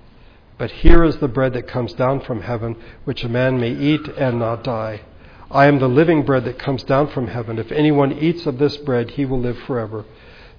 But 0.59 0.71
here 0.71 1.05
is 1.05 1.17
the 1.17 1.29
bread 1.29 1.53
that 1.53 1.69
comes 1.69 1.93
down 1.93 2.19
from 2.19 2.41
heaven, 2.41 2.75
which 3.05 3.23
a 3.23 3.29
man 3.29 3.59
may 3.59 3.71
eat 3.71 4.07
and 4.09 4.37
not 4.37 4.63
die. 4.63 5.01
I 5.49 5.67
am 5.67 5.79
the 5.79 5.87
living 5.87 6.23
bread 6.23 6.43
that 6.45 6.59
comes 6.59 6.83
down 6.83 7.07
from 7.07 7.27
heaven. 7.27 7.57
If 7.57 7.71
anyone 7.71 8.11
eats 8.11 8.45
of 8.45 8.59
this 8.59 8.75
bread, 8.75 9.11
he 9.11 9.23
will 9.23 9.39
live 9.39 9.57
forever. 9.59 10.03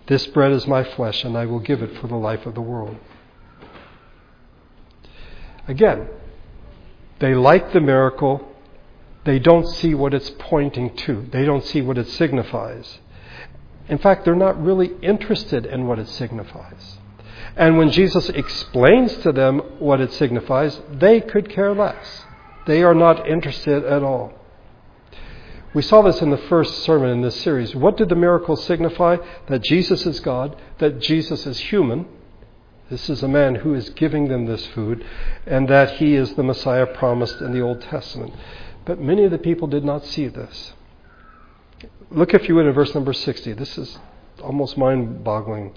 This 0.07 0.27
bread 0.27 0.53
is 0.53 0.67
my 0.67 0.83
flesh, 0.83 1.23
and 1.23 1.37
I 1.37 1.45
will 1.45 1.61
give 1.61 1.83
it 1.83 1.97
for 1.99 2.09
the 2.09 2.17
life 2.17 2.47
of 2.47 2.55
the 2.55 2.63
world. 2.63 2.97
Again, 5.69 6.09
they 7.19 7.35
like 7.35 7.75
the 7.75 7.81
miracle. 7.81 8.49
They 9.25 9.39
don't 9.39 9.69
see 9.69 9.95
what 9.95 10.15
it's 10.15 10.31
pointing 10.39 10.97
to. 10.97 11.27
They 11.31 11.45
don't 11.45 11.65
see 11.65 11.83
what 11.83 11.99
it 11.99 12.09
signifies. 12.09 12.99
In 13.87 13.99
fact, 13.99 14.25
they're 14.25 14.35
not 14.35 14.61
really 14.61 14.93
interested 15.03 15.67
in 15.67 15.87
what 15.87 15.99
it 15.99 16.09
signifies. 16.09 17.00
And 17.61 17.77
when 17.77 17.91
Jesus 17.91 18.31
explains 18.31 19.15
to 19.19 19.33
them 19.33 19.59
what 19.79 20.01
it 20.01 20.15
signifies, 20.15 20.81
they 20.91 21.21
could 21.21 21.51
care 21.51 21.75
less. 21.75 22.25
They 22.67 22.83
are 22.83 22.95
not 22.95 23.29
interested 23.29 23.85
at 23.85 24.03
all. 24.03 24.33
We 25.75 25.83
saw 25.83 26.01
this 26.01 26.23
in 26.23 26.31
the 26.31 26.39
first 26.39 26.85
sermon 26.85 27.11
in 27.11 27.21
this 27.21 27.39
series. 27.43 27.77
What 27.77 27.99
did 27.99 28.09
the 28.09 28.17
miracle 28.17 28.57
signify? 28.57 29.19
That 29.49 29.63
Jesus 29.63 30.07
is 30.07 30.21
God, 30.21 30.57
that 30.79 31.01
Jesus 31.01 31.47
is 31.47 31.59
human. 31.61 32.07
This 32.89 33.11
is 33.11 33.23
a 33.23 33.29
man 33.29 33.57
who 33.57 33.75
is 33.75 33.91
giving 33.91 34.29
them 34.29 34.47
this 34.47 34.67
food, 34.69 35.05
and 35.45 35.69
that 35.69 35.99
he 35.99 36.15
is 36.15 36.33
the 36.35 36.43
Messiah 36.43 36.87
promised 36.87 37.43
in 37.43 37.53
the 37.53 37.61
Old 37.61 37.83
Testament. 37.83 38.35
But 38.87 39.03
many 39.03 39.25
of 39.25 39.33
the 39.33 39.39
people 39.39 39.69
did 39.69 39.85
not 39.85 40.07
see 40.07 40.29
this. 40.29 40.73
Look, 42.11 42.33
if 42.33 42.49
you 42.49 42.55
would, 42.55 42.67
at 42.67 42.75
verse 42.75 42.95
number 42.95 43.13
60. 43.13 43.53
This 43.53 43.77
is 43.77 43.99
almost 44.43 44.79
mind 44.79 45.23
boggling. 45.23 45.77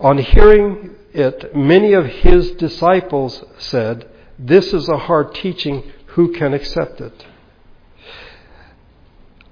On 0.00 0.16
hearing 0.16 0.96
it, 1.12 1.54
many 1.54 1.92
of 1.92 2.06
his 2.06 2.52
disciples 2.52 3.44
said, 3.58 4.08
This 4.38 4.72
is 4.72 4.88
a 4.88 4.96
hard 4.96 5.34
teaching. 5.34 5.92
Who 6.14 6.32
can 6.32 6.54
accept 6.54 7.00
it? 7.00 7.26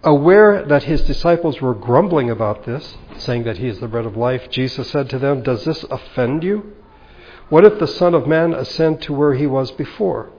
Aware 0.03 0.65
that 0.65 0.85
his 0.85 1.03
disciples 1.03 1.61
were 1.61 1.75
grumbling 1.75 2.31
about 2.31 2.65
this, 2.65 2.97
saying 3.19 3.45
that 3.45 3.59
he 3.59 3.69
is 3.69 3.81
the 3.81 3.89
bread 3.89 4.07
of 4.07 4.17
life, 4.17 4.49
Jesus 4.49 4.91
said 4.91 5.11
to 5.11 5.19
them, 5.19 5.43
Does 5.43 5.65
this 5.65 5.85
offend 5.91 6.43
you? 6.43 6.73
What 7.51 7.67
if 7.67 7.79
the 7.79 7.87
Son 7.87 8.15
of 8.15 8.27
Man 8.27 8.55
ascend 8.55 9.03
to 9.03 9.13
where 9.13 9.35
he 9.35 9.47
was 9.47 9.71
before? 9.73 10.31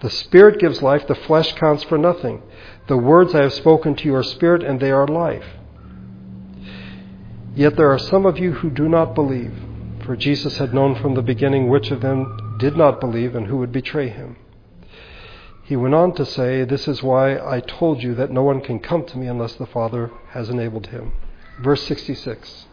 The 0.00 0.10
Spirit 0.10 0.60
gives 0.60 0.82
life, 0.82 1.06
the 1.08 1.14
flesh 1.14 1.52
counts 1.54 1.82
for 1.82 1.98
nothing. 1.98 2.42
The 2.86 2.96
words 2.96 3.34
I 3.34 3.42
have 3.42 3.52
spoken 3.52 3.96
to 3.96 4.04
you 4.04 4.14
are 4.14 4.22
spirit, 4.22 4.62
and 4.62 4.78
they 4.78 4.92
are 4.92 5.06
life. 5.06 5.46
Yet 7.58 7.76
there 7.76 7.90
are 7.90 7.98
some 7.98 8.24
of 8.24 8.38
you 8.38 8.52
who 8.52 8.70
do 8.70 8.88
not 8.88 9.16
believe, 9.16 9.52
for 10.06 10.14
Jesus 10.14 10.58
had 10.58 10.72
known 10.72 10.94
from 10.94 11.14
the 11.16 11.22
beginning 11.22 11.68
which 11.68 11.90
of 11.90 12.02
them 12.02 12.56
did 12.56 12.76
not 12.76 13.00
believe 13.00 13.34
and 13.34 13.48
who 13.48 13.56
would 13.56 13.72
betray 13.72 14.08
him. 14.08 14.36
He 15.64 15.74
went 15.74 15.96
on 15.96 16.14
to 16.14 16.24
say, 16.24 16.62
This 16.62 16.86
is 16.86 17.02
why 17.02 17.36
I 17.36 17.58
told 17.58 18.00
you 18.00 18.14
that 18.14 18.30
no 18.30 18.44
one 18.44 18.60
can 18.60 18.78
come 18.78 19.04
to 19.06 19.18
me 19.18 19.26
unless 19.26 19.54
the 19.54 19.66
Father 19.66 20.12
has 20.28 20.48
enabled 20.48 20.86
him. 20.86 21.10
Verse 21.58 21.82
66 21.82 22.66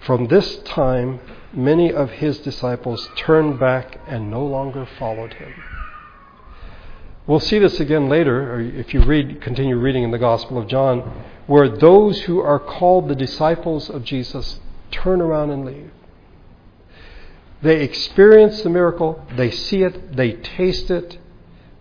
From 0.00 0.26
this 0.26 0.56
time, 0.64 1.20
many 1.52 1.92
of 1.92 2.10
his 2.10 2.40
disciples 2.40 3.08
turned 3.14 3.60
back 3.60 4.00
and 4.08 4.28
no 4.28 4.44
longer 4.44 4.84
followed 4.84 5.34
him. 5.34 5.62
We'll 7.26 7.40
see 7.40 7.58
this 7.58 7.78
again 7.78 8.08
later, 8.08 8.54
or 8.54 8.60
if 8.60 8.92
you 8.92 9.02
read, 9.02 9.40
continue 9.40 9.76
reading 9.76 10.02
in 10.02 10.10
the 10.10 10.18
Gospel 10.18 10.58
of 10.58 10.66
John, 10.66 11.24
where 11.46 11.68
those 11.68 12.22
who 12.22 12.40
are 12.40 12.58
called 12.58 13.08
the 13.08 13.14
disciples 13.14 13.88
of 13.88 14.02
Jesus 14.04 14.58
turn 14.90 15.20
around 15.20 15.50
and 15.50 15.64
leave. 15.64 15.90
They 17.62 17.82
experience 17.82 18.62
the 18.62 18.70
miracle, 18.70 19.24
they 19.36 19.52
see 19.52 19.82
it, 19.82 20.16
they 20.16 20.32
taste 20.32 20.90
it, 20.90 21.18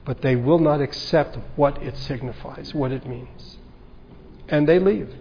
but 0.06 0.22
they 0.22 0.36
will 0.36 0.60
not 0.60 0.80
accept 0.80 1.38
what 1.56 1.82
it 1.82 1.98
signifies, 1.98 2.76
what 2.76 2.92
it 2.92 3.08
means. 3.08 3.58
And 4.48 4.68
they 4.70 4.78
leave. 4.78 5.12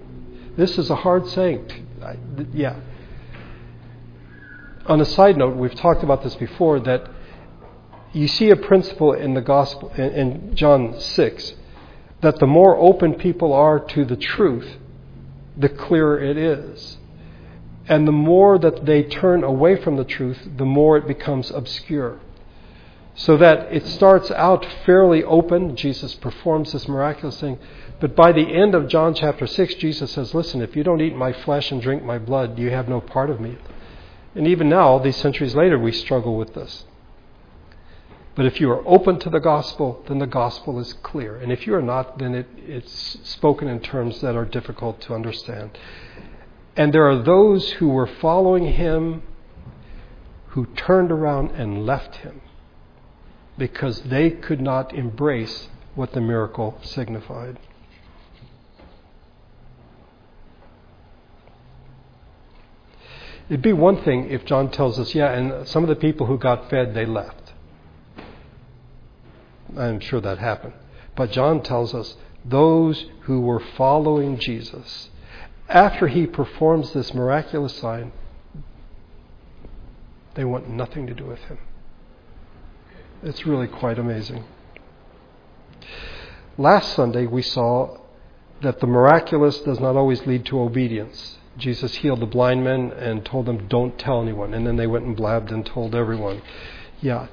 This 0.57 0.77
is 0.77 0.91
a 0.91 0.97
hard 0.97 1.29
saying. 1.29 1.87
Yeah. 2.53 2.77
On 4.85 5.01
a 5.01 5.05
side 5.07 5.39
note, 5.39 5.57
we've 5.57 5.75
talked 5.75 6.03
about 6.03 6.23
this 6.23 6.35
before 6.35 6.81
that 6.81 7.09
you 8.13 8.27
see 8.29 8.51
a 8.51 8.57
principle 8.57 9.13
in 9.13 9.35
the 9.35 9.41
gospel 9.41 9.91
in, 9.97 10.55
John 10.55 10.99
6 10.99 11.55
that 12.23 12.39
the 12.39 12.47
more 12.47 12.77
open 12.77 13.15
people 13.15 13.53
are 13.53 13.81
to 13.81 14.05
the 14.05 14.17
truth, 14.17 14.77
the 15.57 15.69
clearer 15.69 16.23
it 16.23 16.37
is. 16.37 16.99
And 17.87 18.07
the 18.07 18.13
more 18.13 18.59
that 18.59 18.85
they 18.85 19.03
turn 19.03 19.43
away 19.43 19.77
from 19.77 19.97
the 19.97 20.05
truth, 20.05 20.39
the 20.57 20.65
more 20.65 20.97
it 20.97 21.07
becomes 21.07 21.51
obscure. 21.51 22.21
So 23.15 23.37
that 23.39 23.73
it 23.73 23.87
starts 23.87 24.31
out 24.31 24.65
fairly 24.87 25.25
open. 25.25 25.77
Jesus 25.77 26.15
performs 26.15 26.73
this 26.73 26.89
miraculous 26.89 27.41
thing. 27.41 27.59
But 28.01 28.15
by 28.15 28.33
the 28.33 28.55
end 28.55 28.75
of 28.75 28.89
John 28.89 29.15
chapter 29.15 29.47
6, 29.47 29.75
Jesus 29.75 30.13
says, 30.13 30.35
Listen, 30.35 30.63
if 30.63 30.77
you 30.77 30.85
don't 30.85 31.01
eat 31.01 31.17
my 31.17 31.33
flesh 31.33 31.73
and 31.73 31.83
drink 31.83 32.05
my 32.05 32.19
blood, 32.19 32.59
you 32.59 32.71
have 32.71 32.89
no 32.89 33.01
part 33.01 33.31
of 33.31 33.41
me. 33.41 33.59
And 34.35 34.47
even 34.47 34.69
now, 34.69 34.89
all 34.89 35.01
these 35.01 35.17
centuries 35.17 35.55
later, 35.55 35.79
we 35.79 35.93
struggle 35.93 36.37
with 36.37 36.55
this. 36.55 36.85
But 38.41 38.47
if 38.47 38.59
you 38.59 38.71
are 38.71 38.83
open 38.89 39.19
to 39.19 39.29
the 39.29 39.39
gospel, 39.39 40.03
then 40.09 40.19
the 40.19 40.27
gospel 40.27 40.79
is 40.79 40.95
clear. 41.03 41.37
And 41.37 41.53
if 41.53 41.67
you 41.67 41.75
are 41.75 41.83
not, 41.83 42.19
then 42.19 42.35
it, 42.35 42.47
it's 42.57 43.19
spoken 43.23 43.69
in 43.69 43.81
terms 43.81 44.23
that 44.23 44.35
are 44.35 44.47
difficult 44.47 44.99
to 45.03 45.15
understand. 45.15 45.77
And 46.75 46.91
there 46.91 47.07
are 47.07 47.19
those 47.19 47.73
who 47.73 47.91
were 47.91 48.07
following 48.07 48.73
him 48.73 49.25
who 50.47 50.65
turned 50.75 51.13
around 51.13 51.51
and 51.51 51.85
left 51.85 52.17
him 52.17 52.41
because 53.59 54.01
they 54.05 54.31
could 54.31 54.63
not 54.63 54.95
embrace 54.95 55.69
what 55.95 56.15
the 56.15 56.23
miracle 56.23 56.79
signified. 56.81 57.59
It'd 63.51 63.61
be 63.61 63.75
one 63.75 64.03
thing 64.03 64.31
if 64.31 64.47
John 64.47 64.71
tells 64.71 64.99
us, 64.99 65.15
yeah, 65.15 65.31
and 65.31 65.69
some 65.69 65.83
of 65.83 65.91
the 65.91 65.97
people 65.97 66.25
who 66.25 66.39
got 66.39 66.71
fed, 66.71 66.95
they 66.95 67.05
left. 67.05 67.40
I'm 69.77 70.01
sure 70.01 70.21
that 70.21 70.39
happened. 70.39 70.75
But 71.17 71.33
John 71.33 71.63
tells 71.63 71.95
us 71.95 72.17
those 72.45 73.07
who 73.23 73.41
were 73.41 73.61
following 73.61 74.39
Jesus, 74.39 75.11
after 75.69 76.09
he 76.09 76.27
performs 76.27 76.93
this 76.93 77.15
miraculous 77.15 77.77
sign, 77.77 78.13
they 80.35 80.45
want 80.45 80.69
nothing 80.69 81.07
to 81.07 81.15
do 81.15 81.27
with 81.27 81.41
him. 81.41 81.59
It's 83.23 83.47
really 83.47 83.69
quite 83.69 83.99
amazing. 83.99 84.45
Last 86.57 86.95
Sunday, 86.95 87.27
we 87.27 87.43
saw 87.43 87.99
that 88.63 88.81
the 88.81 88.87
miraculous 88.87 89.61
does 89.61 89.81
not 89.81 89.97
always 89.97 90.27
lead 90.27 90.45
to 90.47 90.61
obedience. 90.61 91.37
Jesus 91.57 91.97
healed 91.97 92.21
the 92.21 92.27
blind 92.27 92.65
men 92.65 92.93
and 92.93 93.25
told 93.25 93.47
them, 93.47 93.69
Don't 93.69 93.99
tell 93.99 94.23
anyone. 94.23 94.55
And 94.55 94.67
then 94.67 94.77
they 94.77 94.87
went 94.87 95.05
and 95.05 95.17
blabbed 95.17 95.51
and 95.51 95.65
told 95.65 95.95
everyone. 95.95 96.43
Yeah. 97.01 97.29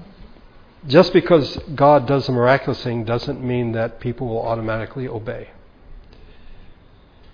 Just 0.87 1.11
because 1.11 1.59
God 1.75 2.07
does 2.07 2.29
a 2.29 2.31
miraculous 2.31 2.81
thing 2.81 3.03
doesn't 3.03 3.43
mean 3.43 3.73
that 3.73 3.99
people 3.99 4.27
will 4.27 4.41
automatically 4.41 5.07
obey. 5.07 5.49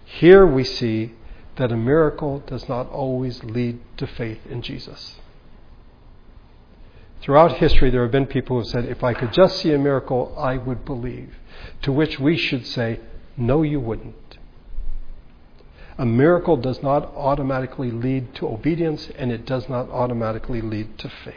Here 0.05 0.45
we 0.45 0.63
see 0.63 1.13
that 1.57 1.71
a 1.71 1.77
miracle 1.77 2.39
does 2.47 2.67
not 2.67 2.89
always 2.89 3.43
lead 3.43 3.79
to 3.97 4.07
faith 4.07 4.39
in 4.49 4.63
Jesus. 4.63 5.19
Throughout 7.21 7.57
history, 7.57 7.89
there 7.89 8.01
have 8.01 8.11
been 8.11 8.25
people 8.25 8.55
who 8.55 8.63
have 8.63 8.67
said, 8.67 8.85
if 8.85 9.03
I 9.03 9.13
could 9.13 9.31
just 9.31 9.57
see 9.57 9.71
a 9.71 9.77
miracle, 9.77 10.35
I 10.37 10.57
would 10.57 10.83
believe. 10.83 11.35
To 11.83 11.91
which 11.91 12.19
we 12.19 12.35
should 12.35 12.65
say, 12.65 12.99
no, 13.37 13.61
you 13.61 13.79
wouldn't. 13.79 14.37
A 15.97 16.05
miracle 16.05 16.57
does 16.57 16.81
not 16.81 17.05
automatically 17.15 17.91
lead 17.91 18.33
to 18.35 18.47
obedience, 18.47 19.09
and 19.15 19.31
it 19.31 19.45
does 19.45 19.69
not 19.69 19.89
automatically 19.89 20.59
lead 20.59 20.97
to 20.97 21.09
faith. 21.23 21.35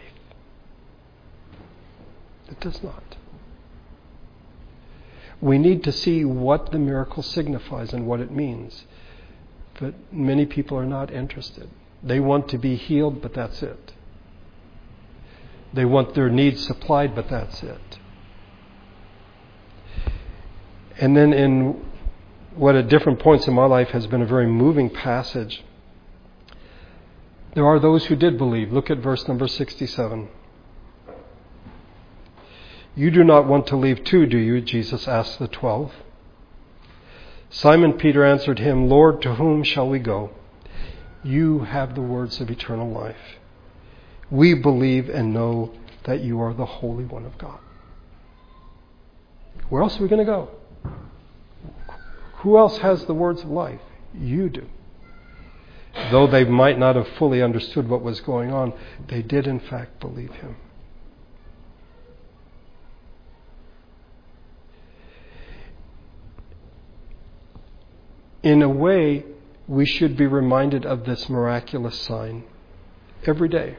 It 2.48 2.60
does 2.60 2.82
not. 2.82 3.16
We 5.40 5.58
need 5.58 5.84
to 5.84 5.92
see 5.92 6.24
what 6.24 6.72
the 6.72 6.78
miracle 6.78 7.22
signifies 7.22 7.92
and 7.92 8.06
what 8.06 8.20
it 8.20 8.30
means. 8.30 8.84
But 9.78 9.94
many 10.12 10.46
people 10.46 10.78
are 10.78 10.86
not 10.86 11.12
interested. 11.12 11.68
They 12.02 12.20
want 12.20 12.48
to 12.50 12.58
be 12.58 12.76
healed, 12.76 13.20
but 13.20 13.34
that's 13.34 13.62
it. 13.62 13.92
They 15.74 15.84
want 15.84 16.14
their 16.14 16.30
needs 16.30 16.64
supplied, 16.66 17.14
but 17.14 17.28
that's 17.28 17.62
it. 17.62 17.98
And 20.98 21.14
then, 21.14 21.34
in 21.34 21.84
what 22.54 22.74
at 22.74 22.88
different 22.88 23.18
points 23.18 23.46
in 23.46 23.52
my 23.52 23.66
life 23.66 23.88
has 23.88 24.06
been 24.06 24.22
a 24.22 24.26
very 24.26 24.46
moving 24.46 24.88
passage, 24.88 25.62
there 27.54 27.66
are 27.66 27.78
those 27.78 28.06
who 28.06 28.16
did 28.16 28.38
believe. 28.38 28.72
Look 28.72 28.88
at 28.88 28.98
verse 28.98 29.28
number 29.28 29.46
67. 29.46 30.28
You 32.96 33.10
do 33.10 33.22
not 33.22 33.46
want 33.46 33.66
to 33.68 33.76
leave 33.76 34.02
too, 34.04 34.26
do 34.26 34.38
you? 34.38 34.62
Jesus 34.62 35.06
asked 35.06 35.38
the 35.38 35.48
twelve. 35.48 35.92
Simon 37.50 37.92
Peter 37.92 38.24
answered 38.24 38.58
him, 38.58 38.88
Lord, 38.88 39.20
to 39.22 39.34
whom 39.34 39.62
shall 39.62 39.88
we 39.88 39.98
go? 39.98 40.30
You 41.22 41.60
have 41.60 41.94
the 41.94 42.02
words 42.02 42.40
of 42.40 42.50
eternal 42.50 42.90
life. 42.90 43.38
We 44.30 44.54
believe 44.54 45.10
and 45.10 45.34
know 45.34 45.72
that 46.04 46.22
you 46.22 46.40
are 46.40 46.54
the 46.54 46.66
Holy 46.66 47.04
One 47.04 47.26
of 47.26 47.36
God. 47.36 47.58
Where 49.68 49.82
else 49.82 49.98
are 49.98 50.02
we 50.02 50.08
going 50.08 50.24
to 50.24 50.32
go? 50.32 50.48
Who 52.38 52.56
else 52.56 52.78
has 52.78 53.04
the 53.04 53.14
words 53.14 53.42
of 53.42 53.50
life? 53.50 53.80
You 54.14 54.48
do. 54.48 54.66
Though 56.10 56.26
they 56.26 56.44
might 56.44 56.78
not 56.78 56.96
have 56.96 57.08
fully 57.18 57.42
understood 57.42 57.88
what 57.88 58.02
was 58.02 58.20
going 58.20 58.52
on, 58.52 58.72
they 59.08 59.22
did 59.22 59.46
in 59.46 59.60
fact 59.60 60.00
believe 60.00 60.32
him. 60.32 60.56
In 68.42 68.62
a 68.62 68.68
way, 68.68 69.24
we 69.66 69.84
should 69.84 70.16
be 70.16 70.26
reminded 70.26 70.86
of 70.86 71.04
this 71.04 71.28
miraculous 71.28 71.98
sign 72.00 72.44
every 73.24 73.48
day. 73.48 73.76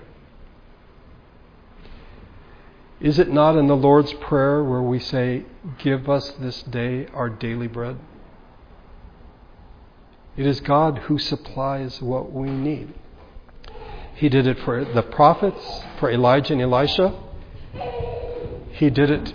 Is 2.99 3.20
it 3.20 3.32
not 3.32 3.55
in 3.55 3.68
the 3.68 3.76
Lord's 3.76 4.12
Prayer 4.14 4.64
where 4.64 4.82
we 4.82 4.99
say, 4.99 5.45
Give 5.78 6.10
us 6.10 6.32
this 6.39 6.64
day 6.64 7.08
our 7.14 7.30
daily 7.30 7.68
bread? 7.68 7.97
It 10.36 10.45
is 10.45 10.60
God 10.62 10.99
who 10.99 11.18
supplies 11.18 12.01
what 12.01 12.32
we 12.32 12.49
need. 12.49 12.93
He 14.16 14.30
did 14.30 14.47
it 14.47 14.60
for 14.60 14.84
the 14.84 15.03
prophets, 15.03 15.64
for 15.99 16.10
Elijah 16.12 16.53
and 16.53 16.62
Elisha. 16.62 17.14
He 18.72 18.89
did 18.89 19.12
it 19.12 19.34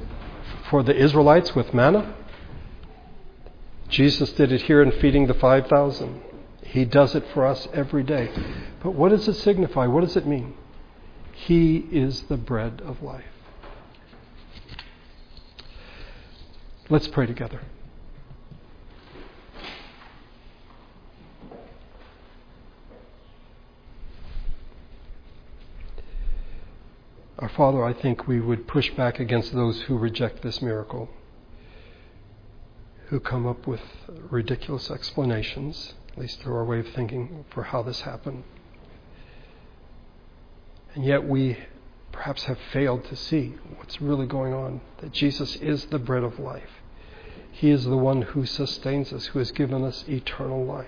for 0.68 0.82
the 0.82 0.96
Israelites 0.96 1.54
with 1.54 1.72
manna. 1.72 2.14
Jesus 3.92 4.32
did 4.32 4.50
it 4.52 4.62
here 4.62 4.80
in 4.80 4.90
feeding 4.90 5.26
the 5.26 5.34
5,000. 5.34 6.22
He 6.64 6.86
does 6.86 7.14
it 7.14 7.24
for 7.34 7.46
us 7.46 7.68
every 7.74 8.02
day. 8.02 8.30
But 8.82 8.92
what 8.92 9.10
does 9.10 9.28
it 9.28 9.34
signify? 9.34 9.86
What 9.86 10.00
does 10.00 10.16
it 10.16 10.26
mean? 10.26 10.54
He 11.32 11.76
is 11.92 12.22
the 12.22 12.38
bread 12.38 12.80
of 12.84 13.02
life. 13.02 13.24
Let's 16.88 17.06
pray 17.08 17.26
together. 17.26 17.60
Our 27.38 27.50
Father, 27.50 27.84
I 27.84 27.92
think 27.92 28.26
we 28.26 28.40
would 28.40 28.66
push 28.66 28.90
back 28.94 29.20
against 29.20 29.52
those 29.52 29.82
who 29.82 29.98
reject 29.98 30.42
this 30.42 30.62
miracle, 30.62 31.10
who 33.12 33.20
come 33.20 33.46
up 33.46 33.66
with 33.66 33.82
ridiculous 34.30 34.90
explanations 34.90 35.92
at 36.12 36.18
least 36.18 36.40
through 36.40 36.54
our 36.54 36.64
way 36.64 36.78
of 36.78 36.88
thinking, 36.88 37.44
for 37.50 37.62
how 37.62 37.82
this 37.82 38.00
happened. 38.00 38.42
And 40.94 41.04
yet 41.04 41.28
we 41.28 41.58
perhaps 42.10 42.44
have 42.44 42.58
failed 42.72 43.04
to 43.04 43.16
see 43.16 43.54
what's 43.76 44.00
really 44.00 44.24
going 44.24 44.54
on 44.54 44.80
that 45.02 45.12
Jesus 45.12 45.56
is 45.56 45.84
the 45.86 45.98
bread 45.98 46.22
of 46.22 46.38
life. 46.38 46.80
He 47.50 47.68
is 47.68 47.84
the 47.84 47.98
one 47.98 48.22
who 48.22 48.46
sustains 48.46 49.12
us, 49.12 49.26
who 49.26 49.40
has 49.40 49.52
given 49.52 49.84
us 49.84 50.06
eternal 50.08 50.64
life. 50.64 50.86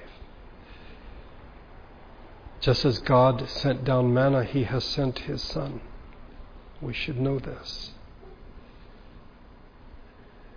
Just 2.59 2.87
as 2.87 3.01
God 3.01 3.47
sent 3.51 3.85
down 3.85 4.15
manna, 4.15 4.45
He 4.45 4.65
has 4.65 4.83
sent 4.83 5.21
His 5.21 5.43
Son. 5.43 5.83
We 6.81 6.95
should 6.95 7.21
know 7.21 7.39
this. 7.39 7.91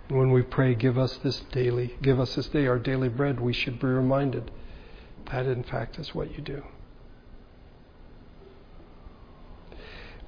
When 0.08 0.32
we 0.32 0.40
pray, 0.40 0.74
give 0.74 0.96
us 0.96 1.18
this 1.18 1.40
daily, 1.52 1.96
give 2.00 2.18
us 2.18 2.34
this 2.34 2.48
day 2.48 2.66
our 2.66 2.78
daily 2.78 3.10
bread, 3.10 3.40
we 3.40 3.52
should 3.52 3.78
be 3.78 3.86
reminded 3.86 4.50
that 5.30 5.46
in 5.46 5.62
fact 5.62 5.98
is 5.98 6.14
what 6.14 6.34
you 6.34 6.42
do. 6.42 6.62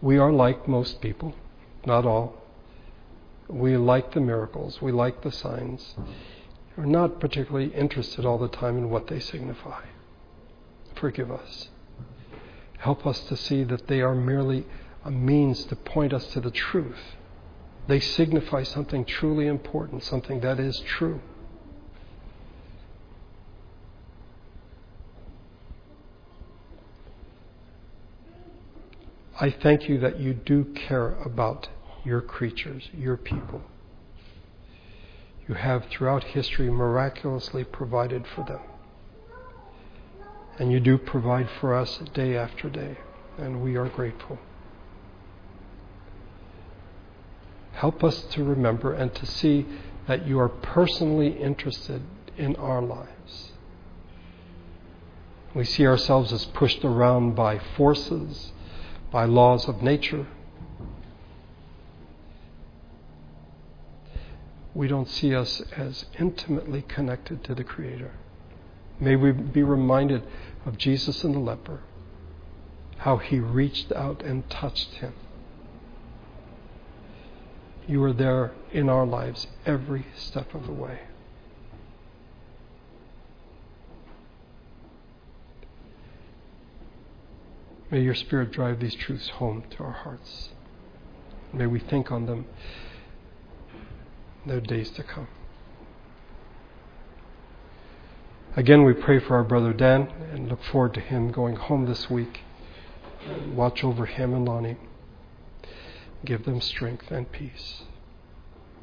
We 0.03 0.19
are 0.19 0.33
like 0.33 0.69
most 0.69 1.01
people, 1.01 1.35
not 1.87 2.05
all. 2.05 2.37
We 3.49 3.77
like 3.79 4.13
the 4.13 4.21
miracles, 4.21 4.83
we 4.83 4.93
like 4.93 5.23
the 5.23 5.33
signs. 5.33 5.95
We're 6.77 6.85
not 6.85 7.19
particularly 7.19 7.75
interested 7.75 8.25
all 8.27 8.39
the 8.39 8.49
time 8.49 8.77
in 8.77 8.91
what 8.91 9.09
they 9.09 9.19
signify. 9.19 9.85
Forgive 10.95 11.31
us. 11.31 11.69
Help 12.79 13.07
us 13.07 13.21
to 13.21 13.37
see 13.37 13.65
that 13.65 13.89
they 13.89 14.03
are 14.03 14.15
merely 14.15 14.67
a 15.05 15.11
means 15.11 15.65
to 15.65 15.77
point 15.77 16.13
us 16.13 16.27
to 16.29 16.41
the 16.41 16.51
truth 16.51 17.17
they 17.91 18.01
signify 18.01 18.63
something 18.63 19.05
truly 19.05 19.47
important, 19.47 20.05
something 20.05 20.41
that 20.41 20.61
is 20.61 20.79
true. 20.81 21.21
I 29.41 29.51
thank 29.51 29.89
you 29.89 29.99
that 30.01 30.21
you 30.21 30.35
do 30.35 30.65
care 30.65 31.15
about 31.25 31.69
your 32.05 32.21
creatures, 32.21 32.89
your 32.93 33.17
people. 33.17 33.63
You 35.49 35.55
have 35.55 35.87
throughout 35.87 36.23
history 36.23 36.71
miraculously 36.71 37.65
provided 37.65 38.27
for 38.27 38.45
them. 38.45 38.61
And 40.59 40.71
you 40.71 40.79
do 40.79 40.99
provide 40.99 41.49
for 41.61 41.75
us 41.75 41.99
day 42.13 42.37
after 42.37 42.69
day, 42.69 42.99
and 43.39 43.63
we 43.63 43.77
are 43.77 43.89
grateful. 43.89 44.39
Help 47.81 48.05
us 48.05 48.21
to 48.33 48.45
remember 48.45 48.93
and 48.93 49.15
to 49.15 49.25
see 49.25 49.65
that 50.07 50.27
you 50.27 50.39
are 50.39 50.51
personally 50.51 51.29
interested 51.29 52.03
in 52.37 52.55
our 52.57 52.83
lives. 52.83 53.53
We 55.55 55.65
see 55.65 55.87
ourselves 55.87 56.31
as 56.31 56.45
pushed 56.45 56.85
around 56.85 57.37
by 57.37 57.59
forces, 57.59 58.53
by 59.11 59.25
laws 59.25 59.67
of 59.67 59.81
nature. 59.81 60.27
We 64.75 64.87
don't 64.87 65.09
see 65.09 65.35
us 65.35 65.63
as 65.75 66.05
intimately 66.19 66.83
connected 66.83 67.43
to 67.45 67.55
the 67.55 67.65
Creator. 67.65 68.13
May 69.01 69.17
we 69.17 69.33
be 69.33 69.63
reminded 69.63 70.23
of 70.67 70.77
Jesus 70.77 71.25
and 71.25 71.35
the 71.35 71.39
leper, 71.39 71.81
how 72.99 73.17
he 73.17 73.41
reached 73.41 73.91
out 73.91 74.23
and 74.23 74.51
touched 74.51 74.97
him 74.97 75.15
you 77.91 78.03
are 78.05 78.13
there 78.13 78.53
in 78.73 78.89
our 78.89 79.05
lives 79.05 79.49
every 79.67 80.07
step 80.17 80.55
of 80.55 80.65
the 80.67 80.73
way. 80.73 81.01
May 87.91 88.03
your 88.03 88.15
Spirit 88.15 88.53
drive 88.53 88.79
these 88.79 88.95
truths 88.95 89.29
home 89.31 89.65
to 89.71 89.83
our 89.83 89.91
hearts. 89.91 90.51
May 91.53 91.67
we 91.67 91.81
think 91.81 92.13
on 92.13 92.27
them 92.27 92.47
in 94.45 94.55
the 94.55 94.61
days 94.61 94.91
to 94.91 95.03
come. 95.03 95.27
Again, 98.55 98.85
we 98.85 98.93
pray 98.93 99.19
for 99.19 99.35
our 99.35 99.43
brother 99.43 99.73
Dan 99.73 100.09
and 100.33 100.49
look 100.49 100.63
forward 100.63 100.95
to 100.95 101.01
him 101.01 101.33
going 101.33 101.57
home 101.57 101.87
this 101.87 102.09
week. 102.09 102.43
Watch 103.53 103.83
over 103.83 104.07
him 104.07 104.33
and 104.33 104.47
Lonnie. 104.47 104.77
Give 106.25 106.45
them 106.45 106.61
strength 106.61 107.11
and 107.11 107.31
peace. 107.31 107.83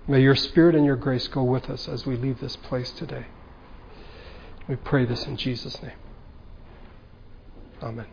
May 0.07 0.21
your 0.21 0.35
Spirit 0.35 0.75
and 0.75 0.85
your 0.85 0.95
grace 0.95 1.27
go 1.27 1.43
with 1.43 1.69
us 1.69 1.87
as 1.87 2.05
we 2.05 2.15
leave 2.15 2.39
this 2.39 2.55
place 2.55 2.91
today. 2.91 3.27
We 4.67 4.75
pray 4.75 5.05
this 5.05 5.25
in 5.25 5.37
Jesus' 5.37 5.81
name. 5.81 5.91
Amen. 7.81 8.07